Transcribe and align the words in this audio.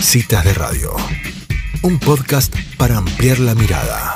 Citas 0.00 0.44
de 0.44 0.54
Radio, 0.54 0.92
un 1.82 1.98
podcast 1.98 2.54
para 2.78 2.96
ampliar 2.96 3.38
la 3.38 3.54
mirada. 3.54 4.14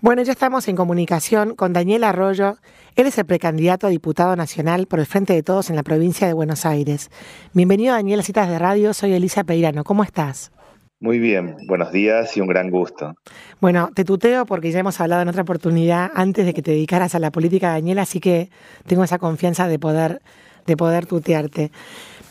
Bueno, 0.00 0.22
ya 0.22 0.32
estamos 0.32 0.68
en 0.68 0.76
comunicación 0.76 1.56
con 1.56 1.72
Daniel 1.72 2.04
Arroyo. 2.04 2.56
Él 2.94 3.06
es 3.08 3.18
el 3.18 3.26
precandidato 3.26 3.88
a 3.88 3.90
diputado 3.90 4.36
nacional 4.36 4.86
por 4.86 5.00
el 5.00 5.06
Frente 5.06 5.32
de 5.32 5.42
Todos 5.42 5.68
en 5.68 5.76
la 5.76 5.82
provincia 5.82 6.26
de 6.26 6.32
Buenos 6.32 6.64
Aires. 6.64 7.10
Bienvenido, 7.52 7.94
Daniel, 7.94 8.20
a 8.20 8.22
Citas 8.22 8.48
de 8.48 8.58
Radio. 8.58 8.94
Soy 8.94 9.12
Elisa 9.12 9.42
Peirano. 9.44 9.82
¿Cómo 9.82 10.04
estás? 10.04 10.52
Muy 11.00 11.18
bien, 11.18 11.56
buenos 11.66 11.92
días 11.92 12.36
y 12.36 12.40
un 12.40 12.46
gran 12.46 12.70
gusto. 12.70 13.14
Bueno, 13.60 13.90
te 13.94 14.04
tuteo 14.04 14.46
porque 14.46 14.70
ya 14.70 14.78
hemos 14.78 15.00
hablado 15.00 15.22
en 15.22 15.28
otra 15.28 15.42
oportunidad 15.42 16.10
antes 16.14 16.46
de 16.46 16.54
que 16.54 16.62
te 16.62 16.70
dedicaras 16.70 17.14
a 17.14 17.18
la 17.18 17.30
política, 17.30 17.70
Daniel, 17.70 17.98
así 17.98 18.20
que 18.20 18.48
tengo 18.86 19.02
esa 19.02 19.18
confianza 19.18 19.66
de 19.66 19.78
poder, 19.78 20.22
de 20.66 20.76
poder 20.76 21.06
tutearte. 21.06 21.72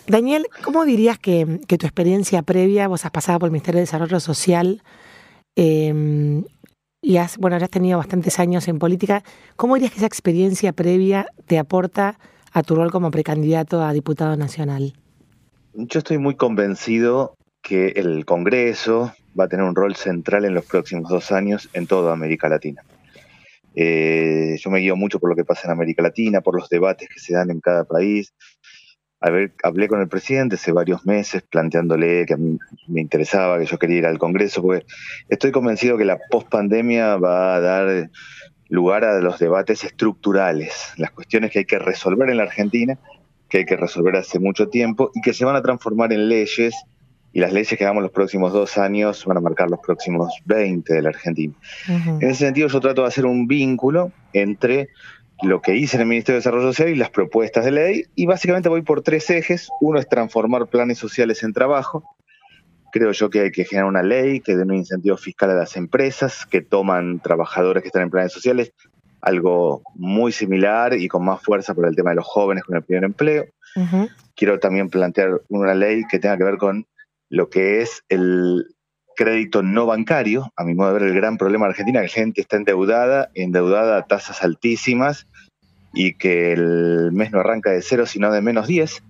Daniel, 0.10 0.48
¿cómo 0.64 0.86
dirías 0.86 1.20
que, 1.20 1.46
tu 1.68 1.86
experiencia 1.86 2.42
previa, 2.42 2.88
vos 2.88 3.05
has 3.05 3.12
pasado 3.12 3.38
por 3.38 3.48
el 3.48 3.52
Ministerio 3.52 3.78
de 3.78 3.84
Desarrollo 3.84 4.20
Social 4.20 4.82
em, 5.56 6.46
y 7.00 7.18
has, 7.18 7.38
bueno, 7.38 7.57
has 7.57 7.70
tenido 7.70 8.00
bastantes 8.00 8.39
años 8.39 8.68
en 8.68 8.79
política, 8.79 9.24
¿cómo 9.56 9.75
dirías 9.75 9.92
que 9.92 9.98
esa 9.98 10.07
experiencia 10.07 10.74
previa 10.74 11.28
te 11.46 11.60
aporta 11.60 12.18
a 12.51 12.64
tu 12.64 12.74
rol 12.74 12.89
como 12.89 13.11
precandidato 13.11 13.84
a 13.84 13.93
diputado 13.93 14.36
nacional? 14.36 14.93
Yo 15.75 16.00
estoy 16.00 16.18
muy 16.18 16.36
convencido 16.36 17.36
que 17.62 17.89
el 17.89 18.26
Congreso 18.26 19.14
va 19.39 19.43
a 19.43 19.48
tener 19.48 19.64
un 19.64 19.76
rol 19.76 19.96
central 19.96 20.43
en 20.43 20.56
los 20.56 20.65
próximos 20.65 21.07
dos 21.07 21.32
años 21.32 21.70
en 21.73 21.86
toda 21.86 22.14
América 22.14 22.50
Latina. 22.50 22.82
Eh, 23.76 24.57
yo 24.60 24.71
me 24.71 24.79
guío 24.79 24.96
mucho 24.96 25.20
por 25.20 25.29
lo 25.29 25.36
que 25.36 25.46
pasa 25.46 25.68
en 25.68 25.71
América 25.71 26.01
Latina, 26.01 26.42
por 26.42 26.56
los 26.56 26.68
debates 26.68 27.07
que 27.07 27.20
se 27.20 27.34
dan 27.34 27.51
en 27.51 27.60
cada 27.60 27.84
país, 27.84 28.34
hablé 29.19 29.87
con 29.87 30.00
el 30.00 30.07
presidente 30.07 30.55
hace 30.55 30.71
varios 30.71 31.05
meses 31.05 31.41
planteándole 31.41 32.25
que 32.25 32.33
a 32.33 32.38
mí 32.38 32.58
me 32.88 33.02
interesaba, 33.02 33.59
que 33.59 33.66
yo 33.66 33.78
quería 33.78 33.97
ir 33.97 34.05
al 34.05 34.17
Congreso, 34.17 34.61
porque 34.61 34.86
estoy 35.28 35.52
convencido 35.52 35.98
que 35.98 36.06
la 36.06 36.20
pospandemia 36.30 37.17
va 37.17 37.56
a 37.56 37.59
dar 37.59 38.09
lugar 38.70 39.03
a 39.03 39.20
los 39.20 39.39
debates 39.39 39.84
estructurales, 39.84 40.94
las 40.98 41.11
cuestiones 41.11 41.52
que 41.52 41.59
hay 41.59 41.66
que 41.66 41.80
resolver 41.80 42.30
en 42.30 42.38
la 42.38 42.44
Argentina, 42.44 42.98
que 43.50 43.59
hay 43.59 43.66
que 43.66 43.76
resolver 43.76 44.16
hace 44.16 44.39
mucho 44.39 44.70
tiempo 44.70 45.11
y 45.14 45.22
que 45.22 45.33
se 45.33 45.44
van 45.44 45.56
a 45.56 45.61
transformar 45.61 46.14
en 46.14 46.30
leyes 46.30 46.76
y 47.31 47.39
las 47.39 47.52
leyes 47.52 47.78
que 47.78 47.83
hagamos 47.83 48.02
los 48.02 48.11
próximos 48.11 48.54
dos 48.54 48.78
años 48.78 49.26
van 49.26 49.38
a 49.38 49.42
marcar 49.42 49.70
los 49.70 49.80
próximos 49.80 50.33
20 50.45 50.94
de 50.94 51.02
la 51.02 51.09
Argentina. 51.09 51.54
En 51.88 52.30
ese 52.30 52.45
sentido 52.45 52.67
yo 52.67 52.80
trato 52.80 53.02
de 53.02 53.08
hacer 53.08 53.26
un 53.26 53.48
vínculo 53.48 54.11
entre 54.33 54.89
lo 55.42 55.62
que 55.62 55.76
hice 55.76 55.98
en 55.98 56.02
el 56.02 56.08
Ministerio 56.08 56.36
de 56.36 56.40
Desarrollo 56.40 56.68
Social 56.68 56.90
y 56.90 56.95
las 56.95 57.09
propuestas 57.09 57.66
de 57.66 57.72
ley. 57.72 58.06
Y 58.16 58.26
básicamente 58.26 58.70
voy 58.70 58.82
por 58.82 59.02
tres 59.02 59.30
ejes. 59.30 59.70
Uno 59.82 60.00
es 60.00 60.08
transformar 60.08 60.68
planes 60.68 60.98
sociales 60.98 61.44
en 61.44 61.54
trabajo. 61.54 62.04
Creo 62.92 63.12
yo 63.12 63.30
que 63.30 63.42
hay 63.42 63.52
que 63.52 63.66
generar 63.66 63.88
una 63.88 64.04
ley 64.04 64.40
que 64.40 64.56
dé 64.56 64.64
un 64.64 64.76
incentivo 64.76 65.16
fiscal 65.17 65.52
a 65.52 65.56
las 65.56 65.78
empresas 65.78 66.45
que 66.45 66.62
toman 66.62 67.20
trabajadores 67.20 67.84
que 67.84 67.88
están 67.88 68.04
en 68.04 68.10
planes 68.10 68.34
sociales, 68.34 68.73
algo 69.22 69.84
muy 69.95 70.32
similar 70.32 70.94
y 70.95 71.08
con 71.08 71.23
más 71.23 71.42
fuerza 71.42 71.73
por 71.76 71.88
el 71.88 71.95
tema 71.95 72.12
de 72.12 72.17
los 72.17 72.26
jóvenes 72.26 72.64
con 72.64 72.76
el 72.76 72.84
primer 72.84 73.04
empleo. 73.04 73.45
Quiero 74.36 74.60
también 74.60 74.90
plantear 74.90 75.42
una 75.50 75.76
ley 75.76 76.04
que 76.10 76.20
tenga 76.20 76.38
que 76.38 76.44
ver 76.44 76.58
con 76.58 76.88
lo 77.30 77.50
que 77.50 77.82
es 77.82 78.04
el 78.10 78.66
crédito 79.20 79.62
no 79.62 79.86
bancario, 79.86 80.53
a 80.56 80.64
mi 80.64 80.73
modo 80.73 80.94
de 80.94 81.00
ver 81.00 81.09
el 81.09 81.14
gran 81.14 81.38
problema 81.38 81.66
de 81.66 81.72
Argentina, 81.72 82.00
que 82.00 82.08
la 82.08 82.14
gente 82.14 82.39
está 82.39 82.56
endeudada, 82.56 83.30
endeudada 83.36 83.98
a 83.98 84.06
tasas 84.08 84.42
altísimas 84.45 85.28
y 85.94 86.14
que 86.14 86.53
el 86.53 87.11
mes 87.11 87.30
no 87.30 87.42
arranca 87.42 87.70
de 87.70 87.81
cero, 87.81 88.06
sino 88.06 88.31
de 88.31 88.42
menos 88.42 88.67
10, 88.67 89.03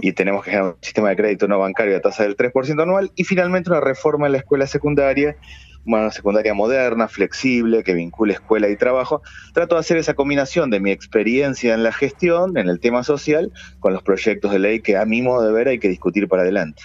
y 0.00 0.12
tenemos 0.12 0.42
que 0.42 0.52
generar 0.52 0.70
un 0.70 0.78
sistema 0.80 1.10
de 1.10 1.16
crédito 1.16 1.48
no 1.48 1.58
bancario 1.58 1.94
a 1.98 2.00
tasa 2.00 2.22
del 2.22 2.34
3% 2.34 2.82
anual, 2.82 3.12
y 3.14 3.24
finalmente 3.24 3.68
una 3.68 3.82
reforma 3.82 4.24
en 4.24 4.32
la 4.32 4.38
escuela 4.38 4.66
secundaria, 4.66 5.36
una 5.84 6.10
secundaria 6.10 6.54
moderna, 6.54 7.06
flexible, 7.06 7.84
que 7.84 7.92
vincule 7.92 8.32
escuela 8.32 8.70
y 8.70 8.76
trabajo. 8.76 9.20
Trato 9.52 9.74
de 9.74 9.80
hacer 9.80 9.98
esa 9.98 10.14
combinación 10.14 10.70
de 10.70 10.80
mi 10.80 10.92
experiencia 10.92 11.74
en 11.74 11.82
la 11.82 11.92
gestión, 11.92 12.56
en 12.56 12.70
el 12.70 12.80
tema 12.80 13.02
social, 13.02 13.52
con 13.80 13.92
los 13.92 14.02
proyectos 14.02 14.50
de 14.50 14.60
ley 14.60 14.80
que 14.80 14.96
a 14.96 15.04
mi 15.04 15.20
modo 15.20 15.46
de 15.46 15.52
ver 15.52 15.68
hay 15.68 15.78
que 15.78 15.90
discutir 15.90 16.26
para 16.26 16.40
adelante. 16.40 16.84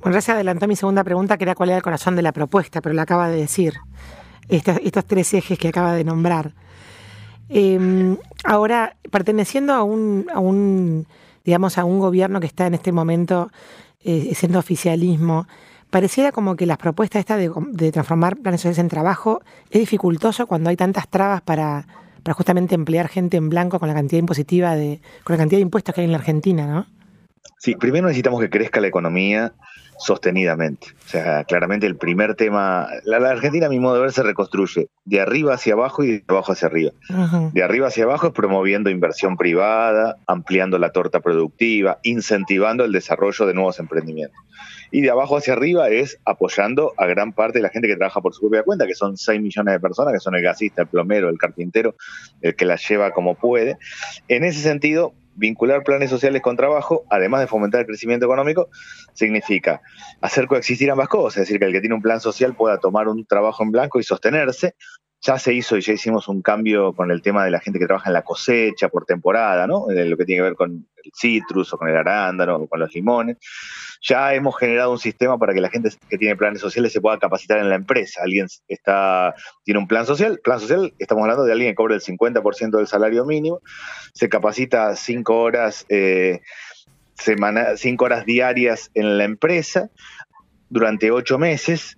Bueno, 0.00 0.16
ya 0.16 0.20
se 0.20 0.32
adelantó 0.32 0.68
mi 0.68 0.76
segunda 0.76 1.04
pregunta, 1.04 1.36
que 1.36 1.44
era 1.44 1.54
cuál 1.54 1.70
era 1.70 1.78
el 1.78 1.82
corazón 1.82 2.16
de 2.16 2.22
la 2.22 2.32
propuesta, 2.32 2.80
pero 2.80 2.94
la 2.94 3.02
acaba 3.02 3.28
de 3.28 3.36
decir. 3.36 3.74
Estos, 4.48 5.04
tres 5.06 5.34
ejes 5.34 5.58
que 5.58 5.68
acaba 5.68 5.92
de 5.94 6.04
nombrar. 6.04 6.52
Em, 7.48 8.16
ahora, 8.44 8.96
perteneciendo 9.10 9.72
a 9.72 9.82
un, 9.82 10.26
a 10.32 10.38
un, 10.38 11.06
digamos, 11.44 11.78
a 11.78 11.84
un 11.84 11.98
gobierno 11.98 12.38
que 12.40 12.46
está 12.46 12.66
en 12.66 12.74
este 12.74 12.92
momento 12.92 13.50
eh, 14.04 14.32
siendo 14.34 14.60
oficialismo, 14.60 15.48
pareciera 15.90 16.30
como 16.30 16.56
que 16.56 16.66
las 16.66 16.78
propuestas 16.78 17.20
esta 17.20 17.36
de, 17.36 17.92
transformar 17.92 18.36
planes 18.36 18.60
sociales 18.60 18.78
en 18.78 18.88
trabajo 18.88 19.42
es 19.70 19.80
dificultoso 19.80 20.46
cuando 20.46 20.70
hay 20.70 20.76
tantas 20.76 21.08
trabas 21.08 21.42
para, 21.42 21.86
para 22.22 22.34
justamente 22.34 22.74
emplear 22.74 23.08
gente 23.08 23.36
en 23.36 23.48
blanco 23.48 23.78
con 23.78 23.88
la 23.88 23.94
cantidad 23.94 24.20
impositiva 24.20 24.76
de, 24.76 25.00
con 25.24 25.34
la 25.34 25.38
cantidad 25.38 25.58
de 25.58 25.62
impuestos 25.62 25.94
que 25.94 26.02
hay 26.02 26.04
en 26.04 26.12
la 26.12 26.18
Argentina, 26.18 26.66
¿no? 26.66 26.86
Sí, 27.58 27.74
primero 27.74 28.06
necesitamos 28.06 28.40
que 28.40 28.50
crezca 28.50 28.80
la 28.80 28.88
economía 28.88 29.54
sostenidamente. 29.98 30.88
O 31.06 31.08
sea, 31.08 31.44
claramente 31.44 31.86
el 31.86 31.96
primer 31.96 32.34
tema, 32.34 32.88
la, 33.04 33.16
Argentina 33.30 33.66
a 33.66 33.68
mi 33.68 33.78
modo 33.78 33.94
de 33.94 34.00
ver 34.02 34.12
se 34.12 34.22
reconstruye 34.22 34.88
de 35.04 35.20
arriba 35.20 35.54
hacia 35.54 35.74
abajo 35.74 36.04
y 36.04 36.18
de 36.18 36.24
abajo 36.28 36.52
hacia 36.52 36.68
arriba. 36.68 36.92
De 37.52 37.62
arriba 37.62 37.88
hacia 37.88 38.04
abajo 38.04 38.28
es 38.28 38.32
promoviendo 38.32 38.90
inversión 38.90 39.36
privada, 39.36 40.16
ampliando 40.26 40.78
la 40.78 40.90
torta 40.90 41.20
productiva, 41.20 41.98
incentivando 42.02 42.84
el 42.84 42.92
desarrollo 42.92 43.46
de 43.46 43.54
nuevos 43.54 43.78
emprendimientos. 43.78 44.38
Y 44.90 45.00
de 45.00 45.10
abajo 45.10 45.36
hacia 45.36 45.54
arriba 45.54 45.88
es 45.88 46.18
apoyando 46.24 46.92
a 46.96 47.06
gran 47.06 47.32
parte 47.32 47.58
de 47.58 47.62
la 47.62 47.70
gente 47.70 47.88
que 47.88 47.96
trabaja 47.96 48.20
por 48.20 48.34
su 48.34 48.42
propia 48.42 48.62
cuenta, 48.62 48.86
que 48.86 48.94
son 48.94 49.16
6 49.16 49.40
millones 49.40 49.74
de 49.74 49.80
personas, 49.80 50.12
que 50.12 50.20
son 50.20 50.34
el 50.34 50.42
gasista, 50.42 50.82
el 50.82 50.88
plomero, 50.88 51.28
el 51.28 51.38
carpintero, 51.38 51.96
el 52.40 52.54
que 52.54 52.64
la 52.64 52.76
lleva 52.76 53.10
como 53.10 53.34
puede. 53.34 53.78
En 54.28 54.44
ese 54.44 54.60
sentido, 54.60 55.12
vincular 55.36 55.82
planes 55.82 56.10
sociales 56.10 56.42
con 56.42 56.56
trabajo, 56.56 57.04
además 57.10 57.40
de 57.40 57.46
fomentar 57.46 57.80
el 57.80 57.86
crecimiento 57.86 58.26
económico, 58.26 58.68
significa 59.12 59.80
hacer 60.20 60.46
coexistir 60.46 60.90
ambas 60.90 61.08
cosas, 61.08 61.42
es 61.42 61.48
decir, 61.48 61.58
que 61.58 61.66
el 61.66 61.72
que 61.72 61.80
tiene 61.80 61.94
un 61.94 62.02
plan 62.02 62.20
social 62.20 62.54
pueda 62.54 62.78
tomar 62.78 63.08
un 63.08 63.24
trabajo 63.26 63.62
en 63.62 63.70
blanco 63.70 64.00
y 64.00 64.02
sostenerse, 64.02 64.74
ya 65.20 65.38
se 65.38 65.52
hizo 65.54 65.76
y 65.76 65.80
ya 65.80 65.92
hicimos 65.92 66.28
un 66.28 66.42
cambio 66.42 66.94
con 66.94 67.10
el 67.10 67.22
tema 67.22 67.44
de 67.44 67.50
la 67.50 67.60
gente 67.60 67.78
que 67.78 67.86
trabaja 67.86 68.10
en 68.10 68.14
la 68.14 68.22
cosecha 68.22 68.88
por 68.88 69.04
temporada, 69.04 69.66
¿no? 69.66 69.86
lo 69.88 70.16
que 70.16 70.24
tiene 70.24 70.40
que 70.40 70.48
ver 70.48 70.54
con 70.54 70.86
el 71.06 71.12
citrus 71.14 71.72
o 71.72 71.78
con 71.78 71.88
el 71.88 71.96
arándano 71.96 72.56
o 72.56 72.68
con 72.68 72.80
los 72.80 72.94
limones. 72.94 73.38
Ya 74.02 74.34
hemos 74.34 74.56
generado 74.58 74.92
un 74.92 74.98
sistema 74.98 75.38
para 75.38 75.54
que 75.54 75.60
la 75.60 75.70
gente 75.70 75.90
que 76.08 76.18
tiene 76.18 76.36
planes 76.36 76.60
sociales 76.60 76.92
se 76.92 77.00
pueda 77.00 77.18
capacitar 77.18 77.58
en 77.58 77.68
la 77.68 77.76
empresa. 77.76 78.20
Alguien 78.22 78.46
está, 78.68 79.34
tiene 79.64 79.80
un 79.80 79.88
plan 79.88 80.06
social, 80.06 80.40
plan 80.42 80.60
social, 80.60 80.92
estamos 80.98 81.22
hablando 81.22 81.44
de 81.44 81.52
alguien 81.52 81.70
que 81.70 81.76
cobra 81.76 81.94
el 81.94 82.02
50% 82.02 82.76
del 82.76 82.86
salario 82.86 83.24
mínimo, 83.24 83.60
se 84.12 84.28
capacita 84.28 84.94
cinco 84.96 85.40
horas, 85.40 85.86
eh, 85.88 86.40
semana, 87.14 87.76
cinco 87.76 88.04
horas 88.04 88.26
diarias 88.26 88.90
en 88.94 89.18
la 89.18 89.24
empresa 89.24 89.90
durante 90.68 91.10
ocho 91.10 91.38
meses 91.38 91.96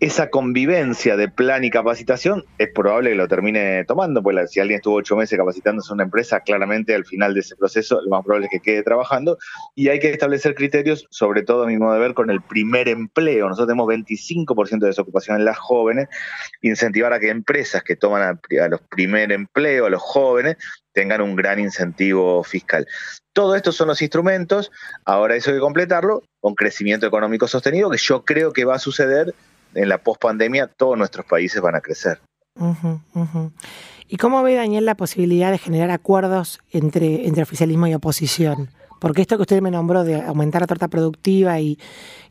esa 0.00 0.30
convivencia 0.30 1.18
de 1.18 1.28
plan 1.28 1.62
y 1.62 1.70
capacitación 1.70 2.46
es 2.56 2.70
probable 2.72 3.10
que 3.10 3.16
lo 3.16 3.28
termine 3.28 3.84
tomando, 3.84 4.22
pues 4.22 4.50
si 4.50 4.58
alguien 4.58 4.78
estuvo 4.78 4.94
ocho 4.94 5.14
meses 5.14 5.38
capacitándose 5.38 5.92
en 5.92 5.96
una 5.96 6.04
empresa, 6.04 6.40
claramente 6.40 6.94
al 6.94 7.04
final 7.04 7.34
de 7.34 7.40
ese 7.40 7.54
proceso 7.54 8.00
lo 8.00 8.08
más 8.08 8.24
probable 8.24 8.46
es 8.46 8.50
que 8.50 8.60
quede 8.60 8.82
trabajando 8.82 9.36
y 9.74 9.88
hay 9.88 10.00
que 10.00 10.08
establecer 10.08 10.54
criterios, 10.54 11.06
sobre 11.10 11.42
todo 11.42 11.64
a 11.64 11.66
mi 11.66 11.76
modo 11.76 11.92
de 11.92 12.00
ver, 12.00 12.14
con 12.14 12.30
el 12.30 12.40
primer 12.40 12.88
empleo. 12.88 13.46
Nosotros 13.46 13.68
tenemos 13.68 13.88
25% 13.88 14.78
de 14.78 14.86
desocupación 14.86 15.36
en 15.36 15.44
las 15.44 15.58
jóvenes, 15.58 16.08
incentivar 16.62 17.12
a 17.12 17.20
que 17.20 17.28
empresas 17.28 17.82
que 17.82 17.94
toman 17.94 18.22
a, 18.22 18.68
los 18.68 18.80
primer 18.80 19.32
empleo, 19.32 19.84
a 19.84 19.90
los 19.90 20.00
jóvenes, 20.00 20.56
tengan 20.92 21.20
un 21.20 21.36
gran 21.36 21.58
incentivo 21.58 22.42
fiscal. 22.42 22.86
Todo 23.34 23.54
esto 23.54 23.70
son 23.70 23.88
los 23.88 24.00
instrumentos, 24.00 24.72
ahora 25.04 25.36
eso 25.36 25.50
hay 25.50 25.56
que 25.56 25.60
completarlo 25.60 26.22
con 26.40 26.54
crecimiento 26.54 27.06
económico 27.06 27.46
sostenido, 27.46 27.90
que 27.90 27.98
yo 27.98 28.24
creo 28.24 28.52
que 28.54 28.64
va 28.64 28.76
a 28.76 28.78
suceder 28.78 29.34
en 29.74 29.88
la 29.88 29.98
pospandemia 29.98 30.66
todos 30.66 30.96
nuestros 30.96 31.26
países 31.26 31.60
van 31.60 31.74
a 31.74 31.80
crecer. 31.80 32.20
¿Y 34.08 34.16
cómo 34.16 34.42
ve 34.42 34.54
Daniel 34.54 34.84
la 34.84 34.96
posibilidad 34.96 35.50
de 35.50 35.58
generar 35.58 35.90
acuerdos 35.90 36.60
entre, 36.70 37.26
entre 37.26 37.42
oficialismo 37.42 37.86
y 37.86 37.94
oposición? 37.94 38.70
Porque 39.00 39.22
esto 39.22 39.36
que 39.36 39.42
usted 39.42 39.62
me 39.62 39.70
nombró 39.70 40.04
de 40.04 40.20
aumentar 40.20 40.60
la 40.60 40.66
torta 40.66 40.88
productiva 40.88 41.58
y, 41.58 41.78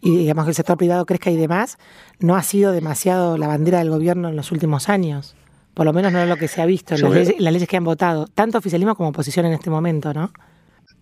digamos 0.01 0.45
que 0.45 0.51
el 0.51 0.56
sector 0.56 0.77
privado 0.77 1.06
crezca 1.06 1.31
y 1.31 1.36
demás, 1.36 1.77
no 2.19 2.36
ha 2.36 2.44
sido 2.44 2.71
demasiado 2.71 3.38
la 3.38 3.47
bandera 3.47 3.80
del 3.80 3.89
gobierno 3.89 4.30
en 4.30 4.35
los 4.35 4.51
últimos 4.51 4.88
años. 4.88 5.35
Por 5.74 5.85
lo 5.85 5.94
menos 5.94 6.13
no 6.13 6.21
es 6.21 6.30
lo 6.30 6.38
que 6.38 6.47
se 6.47 6.62
ha 6.62 6.65
visto 6.65 6.95
en 6.95 7.01
las 7.44 7.53
leyes 7.53 7.68
que 7.68 7.77
han 7.77 7.83
votado, 7.83 8.27
tanto 8.27 8.59
oficialismo 8.59 8.95
como 8.95 9.09
oposición 9.09 9.47
en 9.47 9.53
este 9.53 9.69
momento, 9.69 10.13
¿no? 10.13 10.31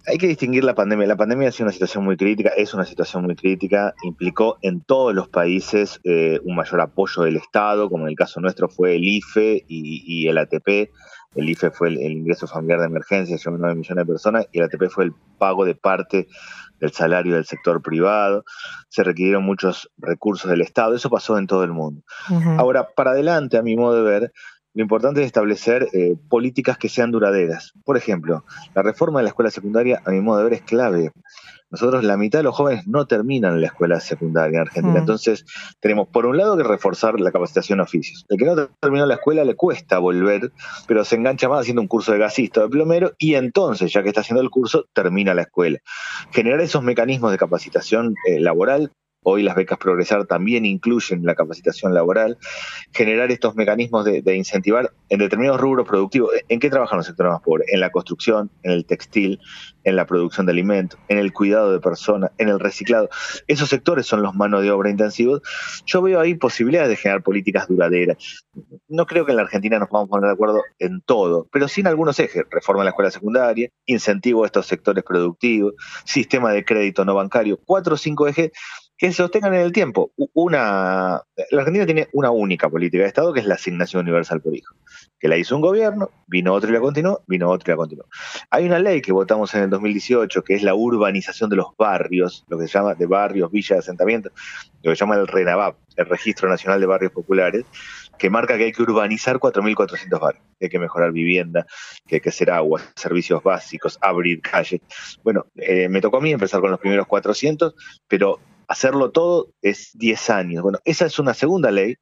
Hay 0.07 0.17
que 0.17 0.27
distinguir 0.27 0.63
la 0.63 0.73
pandemia. 0.73 1.05
La 1.05 1.17
pandemia 1.17 1.49
ha 1.49 1.51
sido 1.51 1.65
una 1.65 1.73
situación 1.73 2.05
muy 2.05 2.15
crítica, 2.15 2.49
es 2.55 2.73
una 2.73 2.85
situación 2.85 3.25
muy 3.25 3.35
crítica, 3.35 3.93
implicó 4.03 4.57
en 4.61 4.81
todos 4.81 5.13
los 5.13 5.27
países 5.27 5.99
eh, 6.05 6.39
un 6.45 6.55
mayor 6.55 6.79
apoyo 6.79 7.23
del 7.23 7.35
Estado, 7.35 7.89
como 7.89 8.05
en 8.05 8.11
el 8.11 8.15
caso 8.15 8.39
nuestro 8.39 8.69
fue 8.69 8.95
el 8.95 9.03
IFE 9.03 9.65
y, 9.67 10.27
el 10.27 10.37
ATP. 10.37 10.91
El 11.35 11.49
IFE 11.49 11.71
fue 11.71 11.89
el, 11.89 11.99
ingreso 11.99 12.47
familiar 12.47 12.79
de 12.79 12.85
emergencia, 12.85 13.35
llegó 13.35 13.57
a 13.57 13.59
9 13.59 13.75
millones 13.75 14.05
de 14.05 14.11
personas, 14.11 14.47
y 14.53 14.59
el 14.59 14.65
ATP 14.65 14.89
fue 14.89 15.03
el 15.03 15.13
pago 15.37 15.65
de 15.65 15.75
parte 15.75 16.27
del 16.79 16.91
salario 16.93 17.35
del 17.35 17.45
sector 17.45 17.81
privado, 17.81 18.45
se 18.87 19.03
requirieron 19.03 19.43
muchos 19.43 19.91
recursos 19.97 20.49
del 20.49 20.61
Estado, 20.61 20.95
eso 20.95 21.09
pasó 21.09 21.37
en 21.37 21.47
todo 21.47 21.63
el 21.63 21.73
mundo. 21.73 22.01
Ahora, 22.57 22.87
para 22.95 23.11
adelante, 23.11 23.57
a 23.57 23.61
mi 23.61 23.75
modo 23.75 24.03
de 24.03 24.09
ver, 24.09 24.31
lo 24.77 24.83
importante 24.83 25.21
es 25.21 25.25
establecer 25.25 25.87
eh, 25.91 26.15
políticas 26.29 26.77
que 26.77 26.87
sean 26.87 27.09
duraderas. 27.09 27.73
Por 27.83 27.97
ejemplo, 27.97 28.45
la 28.75 28.83
reforma 28.83 29.19
de 29.19 29.23
la 29.23 29.29
escuela 29.29 29.49
secundaria, 29.49 30.03
a 30.05 30.11
mi 30.11 30.21
modo 30.21 30.37
de 30.37 30.43
ver, 30.43 30.53
es 30.53 30.61
clave. 30.61 31.11
Nosotros, 31.71 32.03
la 32.03 32.15
mitad 32.15 32.37
de 32.37 32.43
los 32.43 32.55
jóvenes 32.55 32.85
no 32.85 33.07
terminan 33.07 33.59
la 33.59 33.67
escuela 33.67 33.99
secundaria 33.99 34.57
en 34.57 34.67
Argentina. 34.67 34.93
Mm. 34.93 34.97
Entonces, 34.97 35.45
tenemos 35.79 36.09
por 36.09 36.27
un 36.27 36.37
lado 36.37 36.55
que 36.55 36.61
reforzar 36.61 37.19
la 37.19 37.31
capacitación 37.31 37.79
oficios. 37.79 38.23
El 38.29 38.37
que 38.37 38.45
no 38.45 38.67
terminó 38.79 39.07
la 39.07 39.15
escuela 39.15 39.43
le 39.43 39.55
cuesta 39.55 39.97
volver, 39.97 40.51
pero 40.87 41.03
se 41.03 41.15
engancha 41.15 41.49
más 41.49 41.61
haciendo 41.61 41.81
un 41.81 41.87
curso 41.87 42.11
de 42.11 42.19
gasista 42.19 42.59
o 42.59 42.63
de 42.65 42.69
plomero 42.69 43.13
y 43.17 43.33
entonces, 43.33 43.91
ya 43.91 44.03
que 44.03 44.09
está 44.09 44.21
haciendo 44.21 44.43
el 44.43 44.51
curso, 44.51 44.85
termina 44.93 45.33
la 45.33 45.41
escuela. 45.41 45.79
Generar 46.29 46.61
esos 46.61 46.83
mecanismos 46.83 47.31
de 47.31 47.39
capacitación 47.39 48.13
eh, 48.27 48.39
laboral 48.39 48.91
Hoy 49.29 49.43
las 49.43 49.55
becas 49.55 49.77
Progresar 49.77 50.25
también 50.25 50.65
incluyen 50.65 51.25
la 51.25 51.35
capacitación 51.35 51.93
laboral, 51.93 52.37
generar 52.93 53.29
estos 53.29 53.55
mecanismos 53.55 54.05
de, 54.05 54.35
incentivar 54.37 54.93
en 55.09 55.19
determinados 55.19 55.59
rubros 55.59 55.85
productivos. 55.85 56.31
¿En 56.47 56.61
qué 56.61 56.69
trabajan 56.69 56.95
los 56.95 57.07
sectores 57.07 57.33
más 57.33 57.41
pobres? 57.41 57.67
En 57.73 57.81
la 57.81 57.89
construcción, 57.89 58.49
en 58.63 58.71
el 58.71 58.85
textil, 58.85 59.41
en 59.83 59.97
la 59.97 60.05
producción 60.05 60.45
de 60.45 60.53
alimentos, 60.53 60.97
en 61.09 61.17
el 61.17 61.33
cuidado 61.33 61.73
de 61.73 61.81
personas, 61.81 62.31
en 62.37 62.47
el 62.47 62.57
reciclado. 62.57 63.09
Esos 63.47 63.67
sectores 63.67 64.05
son 64.05 64.21
los 64.21 64.33
manos 64.33 64.61
de 64.61 64.71
obra 64.71 64.89
intensivos. 64.89 65.41
Yo 65.85 66.01
veo 66.01 66.21
ahí 66.21 66.35
posibilidades 66.35 66.87
de 66.87 66.95
generar 66.95 67.21
políticas 67.21 67.67
duraderas. 67.67 68.45
No 68.87 69.05
creo 69.07 69.25
que 69.25 69.33
en 69.33 69.37
la 69.37 69.43
Argentina 69.43 69.77
nos 69.77 69.89
vamos 69.89 70.07
a 70.07 70.09
poner 70.09 70.27
de 70.27 70.33
acuerdo 70.35 70.61
en 70.79 71.01
todo, 71.01 71.49
pero 71.51 71.67
sí 71.67 71.81
en 71.81 71.87
algunos 71.87 72.17
ejes. 72.17 72.45
Reforma 72.49 72.83
en 72.83 72.85
la 72.85 72.91
escuela 72.91 73.11
secundaria, 73.11 73.69
incentivo 73.85 74.43
a 74.43 74.45
estos 74.45 74.67
sectores 74.67 75.03
productivos, 75.03 75.73
sistema 76.05 76.53
de 76.53 76.63
crédito 76.63 77.03
no 77.03 77.13
bancario, 77.13 77.59
cuatro 77.65 77.95
o 77.95 77.97
cinco 77.97 78.25
ejes 78.25 78.51
que 78.97 79.07
se 79.07 79.13
sostengan 79.13 79.53
en 79.53 79.61
el 79.61 79.71
tiempo. 79.71 80.11
Una, 80.33 81.21
la 81.51 81.59
Argentina 81.59 81.85
tiene 81.85 82.07
una 82.13 82.31
única 82.31 82.69
política 82.69 83.03
de 83.03 83.09
Estado 83.09 83.31
que 83.31 83.41
es 83.41 83.45
la 83.45 83.55
asignación 83.55 84.03
universal 84.03 84.41
por 84.41 84.55
hijo, 84.55 84.75
que 85.19 85.27
la 85.27 85.37
hizo 85.37 85.55
un 85.55 85.61
gobierno, 85.61 86.09
vino 86.25 86.53
otro 86.53 86.69
y 86.69 86.73
la 86.73 86.79
continuó, 86.79 87.21
vino 87.27 87.49
otro 87.49 87.71
y 87.71 87.73
la 87.73 87.77
continuó. 87.77 88.05
Hay 88.49 88.65
una 88.65 88.79
ley 88.79 89.01
que 89.01 89.11
votamos 89.11 89.53
en 89.53 89.63
el 89.63 89.69
2018 89.69 90.43
que 90.43 90.55
es 90.55 90.63
la 90.63 90.73
urbanización 90.73 91.49
de 91.49 91.57
los 91.57 91.67
barrios, 91.77 92.43
lo 92.47 92.57
que 92.57 92.67
se 92.67 92.73
llama 92.73 92.95
de 92.95 93.05
barrios, 93.05 93.51
villas, 93.51 93.79
asentamientos, 93.79 94.31
lo 94.81 94.91
que 94.91 94.95
se 94.95 95.01
llama 95.01 95.15
el 95.15 95.27
RENAVAP, 95.27 95.75
el 95.95 96.05
Registro 96.07 96.49
Nacional 96.49 96.79
de 96.79 96.87
Barrios 96.87 97.11
Populares, 97.11 97.65
que 98.17 98.31
marca 98.31 98.57
que 98.57 98.65
hay 98.65 98.71
que 98.71 98.81
urbanizar 98.81 99.37
4.400 99.37 100.19
barrios, 100.19 100.43
que 100.59 100.65
hay 100.65 100.69
que 100.69 100.79
mejorar 100.79 101.11
vivienda, 101.11 101.67
que 102.07 102.15
hay 102.15 102.21
que 102.21 102.29
hacer 102.29 102.49
agua, 102.49 102.81
servicios 102.95 103.43
básicos, 103.43 103.99
abrir 104.01 104.41
calles. 104.41 104.81
Bueno, 105.23 105.45
eh, 105.55 105.87
me 105.87 106.01
tocó 106.01 106.17
a 106.17 106.21
mí 106.21 106.31
empezar 106.31 106.61
con 106.61 106.71
los 106.71 106.79
primeros 106.79 107.05
400, 107.05 107.75
pero 108.07 108.39
hacerlo 108.67 109.11
todo 109.11 109.53
es 109.61 109.91
10 109.93 110.29
años. 110.29 110.63
Bueno, 110.63 110.79
esa 110.85 111.05
es 111.05 111.19
una 111.19 111.33
segunda 111.33 111.71
ley 111.71 111.95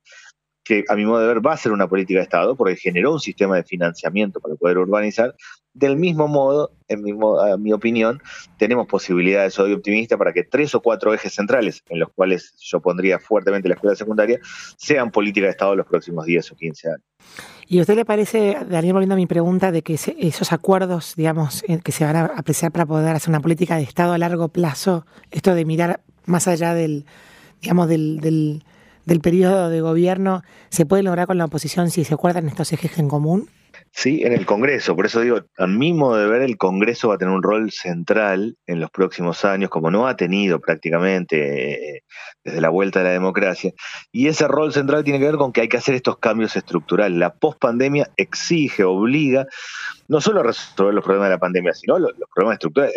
que 0.65 0.83
a 0.89 0.95
mi 0.95 1.05
modo 1.05 1.21
de 1.21 1.27
ver 1.27 1.45
va 1.45 1.53
a 1.53 1.57
ser 1.57 1.71
una 1.71 1.87
política 1.87 2.19
de 2.19 2.23
Estado 2.23 2.55
porque 2.55 2.75
generó 2.75 3.13
un 3.13 3.19
sistema 3.19 3.55
de 3.55 3.63
financiamiento 3.63 4.39
para 4.41 4.55
poder 4.55 4.79
urbanizar. 4.79 5.35
Del 5.73 5.95
mismo 5.95 6.27
modo, 6.27 6.71
en 6.87 7.03
mi, 7.03 7.13
mi 7.59 7.71
opinión, 7.71 8.21
tenemos 8.57 8.87
posibilidades, 8.87 9.53
soy 9.53 9.73
optimista, 9.73 10.17
para 10.17 10.33
que 10.33 10.43
tres 10.43 10.73
o 10.73 10.81
cuatro 10.81 11.13
ejes 11.13 11.33
centrales, 11.33 11.83
en 11.89 11.99
los 11.99 12.09
cuales 12.15 12.55
yo 12.61 12.79
pondría 12.79 13.19
fuertemente 13.19 13.67
la 13.67 13.75
escuela 13.75 13.95
secundaria, 13.95 14.39
sean 14.77 15.11
política 15.11 15.45
de 15.45 15.51
Estado 15.51 15.73
en 15.73 15.79
los 15.79 15.87
próximos 15.87 16.25
10 16.25 16.51
o 16.51 16.55
15 16.55 16.87
años. 16.87 17.03
¿Y 17.67 17.79
a 17.79 17.81
usted 17.81 17.95
le 17.95 18.05
parece, 18.05 18.57
Daniel, 18.69 18.93
volviendo 18.93 19.15
a 19.15 19.17
mi 19.17 19.27
pregunta, 19.27 19.71
de 19.71 19.81
que 19.81 19.95
esos 19.95 20.51
acuerdos, 20.53 21.13
digamos, 21.15 21.63
eh, 21.67 21.79
que 21.83 21.91
se 21.91 22.05
van 22.05 22.15
a 22.15 22.25
apreciar 22.25 22.71
para 22.71 22.85
poder 22.85 23.15
hacer 23.15 23.29
una 23.29 23.41
política 23.41 23.75
de 23.75 23.83
Estado 23.83 24.13
a 24.13 24.17
largo 24.17 24.47
plazo, 24.47 25.05
esto 25.29 25.53
de 25.53 25.65
mirar 25.65 26.04
más 26.25 26.47
allá 26.47 26.73
del, 26.73 27.05
digamos, 27.61 27.87
del, 27.87 28.19
del, 28.19 28.63
del 29.05 29.19
periodo 29.19 29.69
de 29.69 29.81
gobierno, 29.81 30.43
¿se 30.69 30.85
puede 30.85 31.03
lograr 31.03 31.27
con 31.27 31.37
la 31.37 31.45
oposición 31.45 31.89
si 31.89 32.03
se 32.03 32.13
acuerdan 32.13 32.47
estos 32.47 32.71
ejes 32.73 32.97
en 32.97 33.07
común? 33.07 33.49
Sí, 33.91 34.23
en 34.23 34.33
el 34.33 34.45
Congreso. 34.45 34.93
Por 34.95 35.05
eso 35.05 35.21
digo, 35.21 35.39
a 35.57 35.67
mi 35.67 35.93
modo 35.93 36.17
de 36.17 36.27
ver, 36.27 36.41
el 36.41 36.57
Congreso 36.57 37.09
va 37.09 37.15
a 37.15 37.17
tener 37.17 37.33
un 37.33 37.41
rol 37.41 37.71
central 37.71 38.57
en 38.67 38.81
los 38.81 38.89
próximos 38.91 39.45
años, 39.45 39.69
como 39.69 39.89
no 39.89 40.05
ha 40.05 40.17
tenido 40.17 40.59
prácticamente 40.59 41.97
eh, 41.97 42.03
desde 42.43 42.59
la 42.59 42.69
vuelta 42.69 42.99
de 42.99 43.05
la 43.05 43.11
democracia. 43.11 43.71
Y 44.11 44.27
ese 44.27 44.49
rol 44.49 44.73
central 44.73 45.05
tiene 45.05 45.19
que 45.19 45.25
ver 45.25 45.37
con 45.37 45.53
que 45.53 45.61
hay 45.61 45.69
que 45.69 45.77
hacer 45.77 45.95
estos 45.95 46.17
cambios 46.17 46.57
estructurales. 46.57 47.17
La 47.17 47.35
pospandemia 47.35 48.09
exige, 48.17 48.83
obliga, 48.83 49.47
no 50.07 50.21
solo 50.21 50.43
resolver 50.43 50.93
los 50.93 51.03
problemas 51.03 51.29
de 51.29 51.35
la 51.35 51.39
pandemia, 51.39 51.73
sino 51.73 51.97
los, 51.99 52.13
problemas 52.33 52.55
estructurales. 52.55 52.95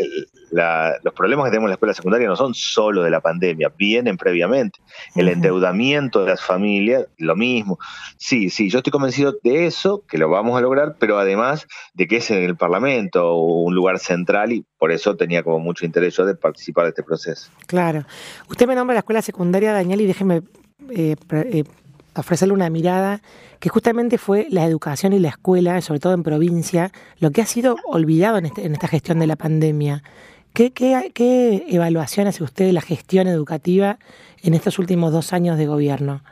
los 1.03 1.15
problemas 1.15 1.47
que 1.47 1.51
tenemos 1.51 1.67
en 1.67 1.71
la 1.71 1.75
escuela 1.75 1.95
secundaria 1.95 2.29
no 2.29 2.37
son 2.37 2.55
solo 2.55 3.03
de 3.03 3.11
la 3.11 3.21
pandemia, 3.21 3.73
vienen 3.77 4.17
previamente. 4.17 4.81
El 5.15 5.29
endeudamiento 5.29 6.21
de 6.21 6.31
las 6.31 6.43
familias, 6.43 7.07
lo 7.19 7.37
mismo. 7.37 7.79
Sí, 8.17 8.51
sí, 8.51 8.71
yo 8.71 8.79
estoy 8.79 8.91
convencido 8.91 9.37
de 9.43 9.67
eso, 9.67 10.05
que 10.09 10.19
lo 10.19 10.29
vamos 10.29 10.57
a 10.57 10.61
lograr 10.61 10.79
pero 10.99 11.19
además 11.19 11.67
de 11.95 12.07
que 12.07 12.17
es 12.17 12.31
en 12.31 12.43
el 12.43 12.57
Parlamento 12.57 13.35
un 13.37 13.75
lugar 13.75 13.99
central 13.99 14.53
y 14.53 14.65
por 14.79 14.93
eso 14.93 15.17
tenía 15.17 15.43
como 15.43 15.59
mucho 15.59 15.85
interés 15.85 16.17
yo 16.17 16.25
de 16.25 16.35
participar 16.35 16.85
de 16.85 16.91
este 16.91 17.03
proceso. 17.03 17.51
Claro. 17.67 18.05
Usted 18.49 18.67
me 18.67 18.75
nombra 18.75 18.95
la 18.95 19.01
escuela 19.01 19.23
secundaria, 19.23 19.73
Daniel, 19.73 20.01
y 20.01 20.07
déjeme 20.07 20.43
eh, 20.91 21.17
eh, 21.31 21.65
ofrecerle 22.21 22.55
una 22.55 22.71
mirada 22.71 23.21
que 23.61 23.69
justamente 23.69 24.19
fue 24.19 24.47
la 24.51 24.65
educación 24.65 25.13
y 25.13 25.19
la 25.19 25.29
escuela, 25.29 25.81
sobre 25.81 26.01
todo 26.01 26.15
en 26.15 26.23
provincia, 26.23 26.93
lo 27.19 27.31
que 27.31 27.43
ha 27.43 27.47
sido 27.47 27.77
olvidado 27.87 28.39
en, 28.39 28.47
este, 28.47 28.67
esta 28.67 28.89
gestión 28.89 29.19
de 29.19 29.27
la 29.27 29.37
pandemia. 29.37 30.03
¿Qué, 30.53 30.73
qué, 30.73 31.13
qué 31.15 31.67
evaluación 31.69 32.27
hace 32.27 32.43
usted 32.43 32.67
de 32.67 32.73
la 32.73 32.81
gestión 32.81 33.27
educativa 33.29 33.99
en 34.43 34.55
estos 34.55 34.79
últimos 34.79 35.13
dos 35.13 35.33
años 35.33 35.59
de 35.59 35.67
gobierno? 35.67 36.23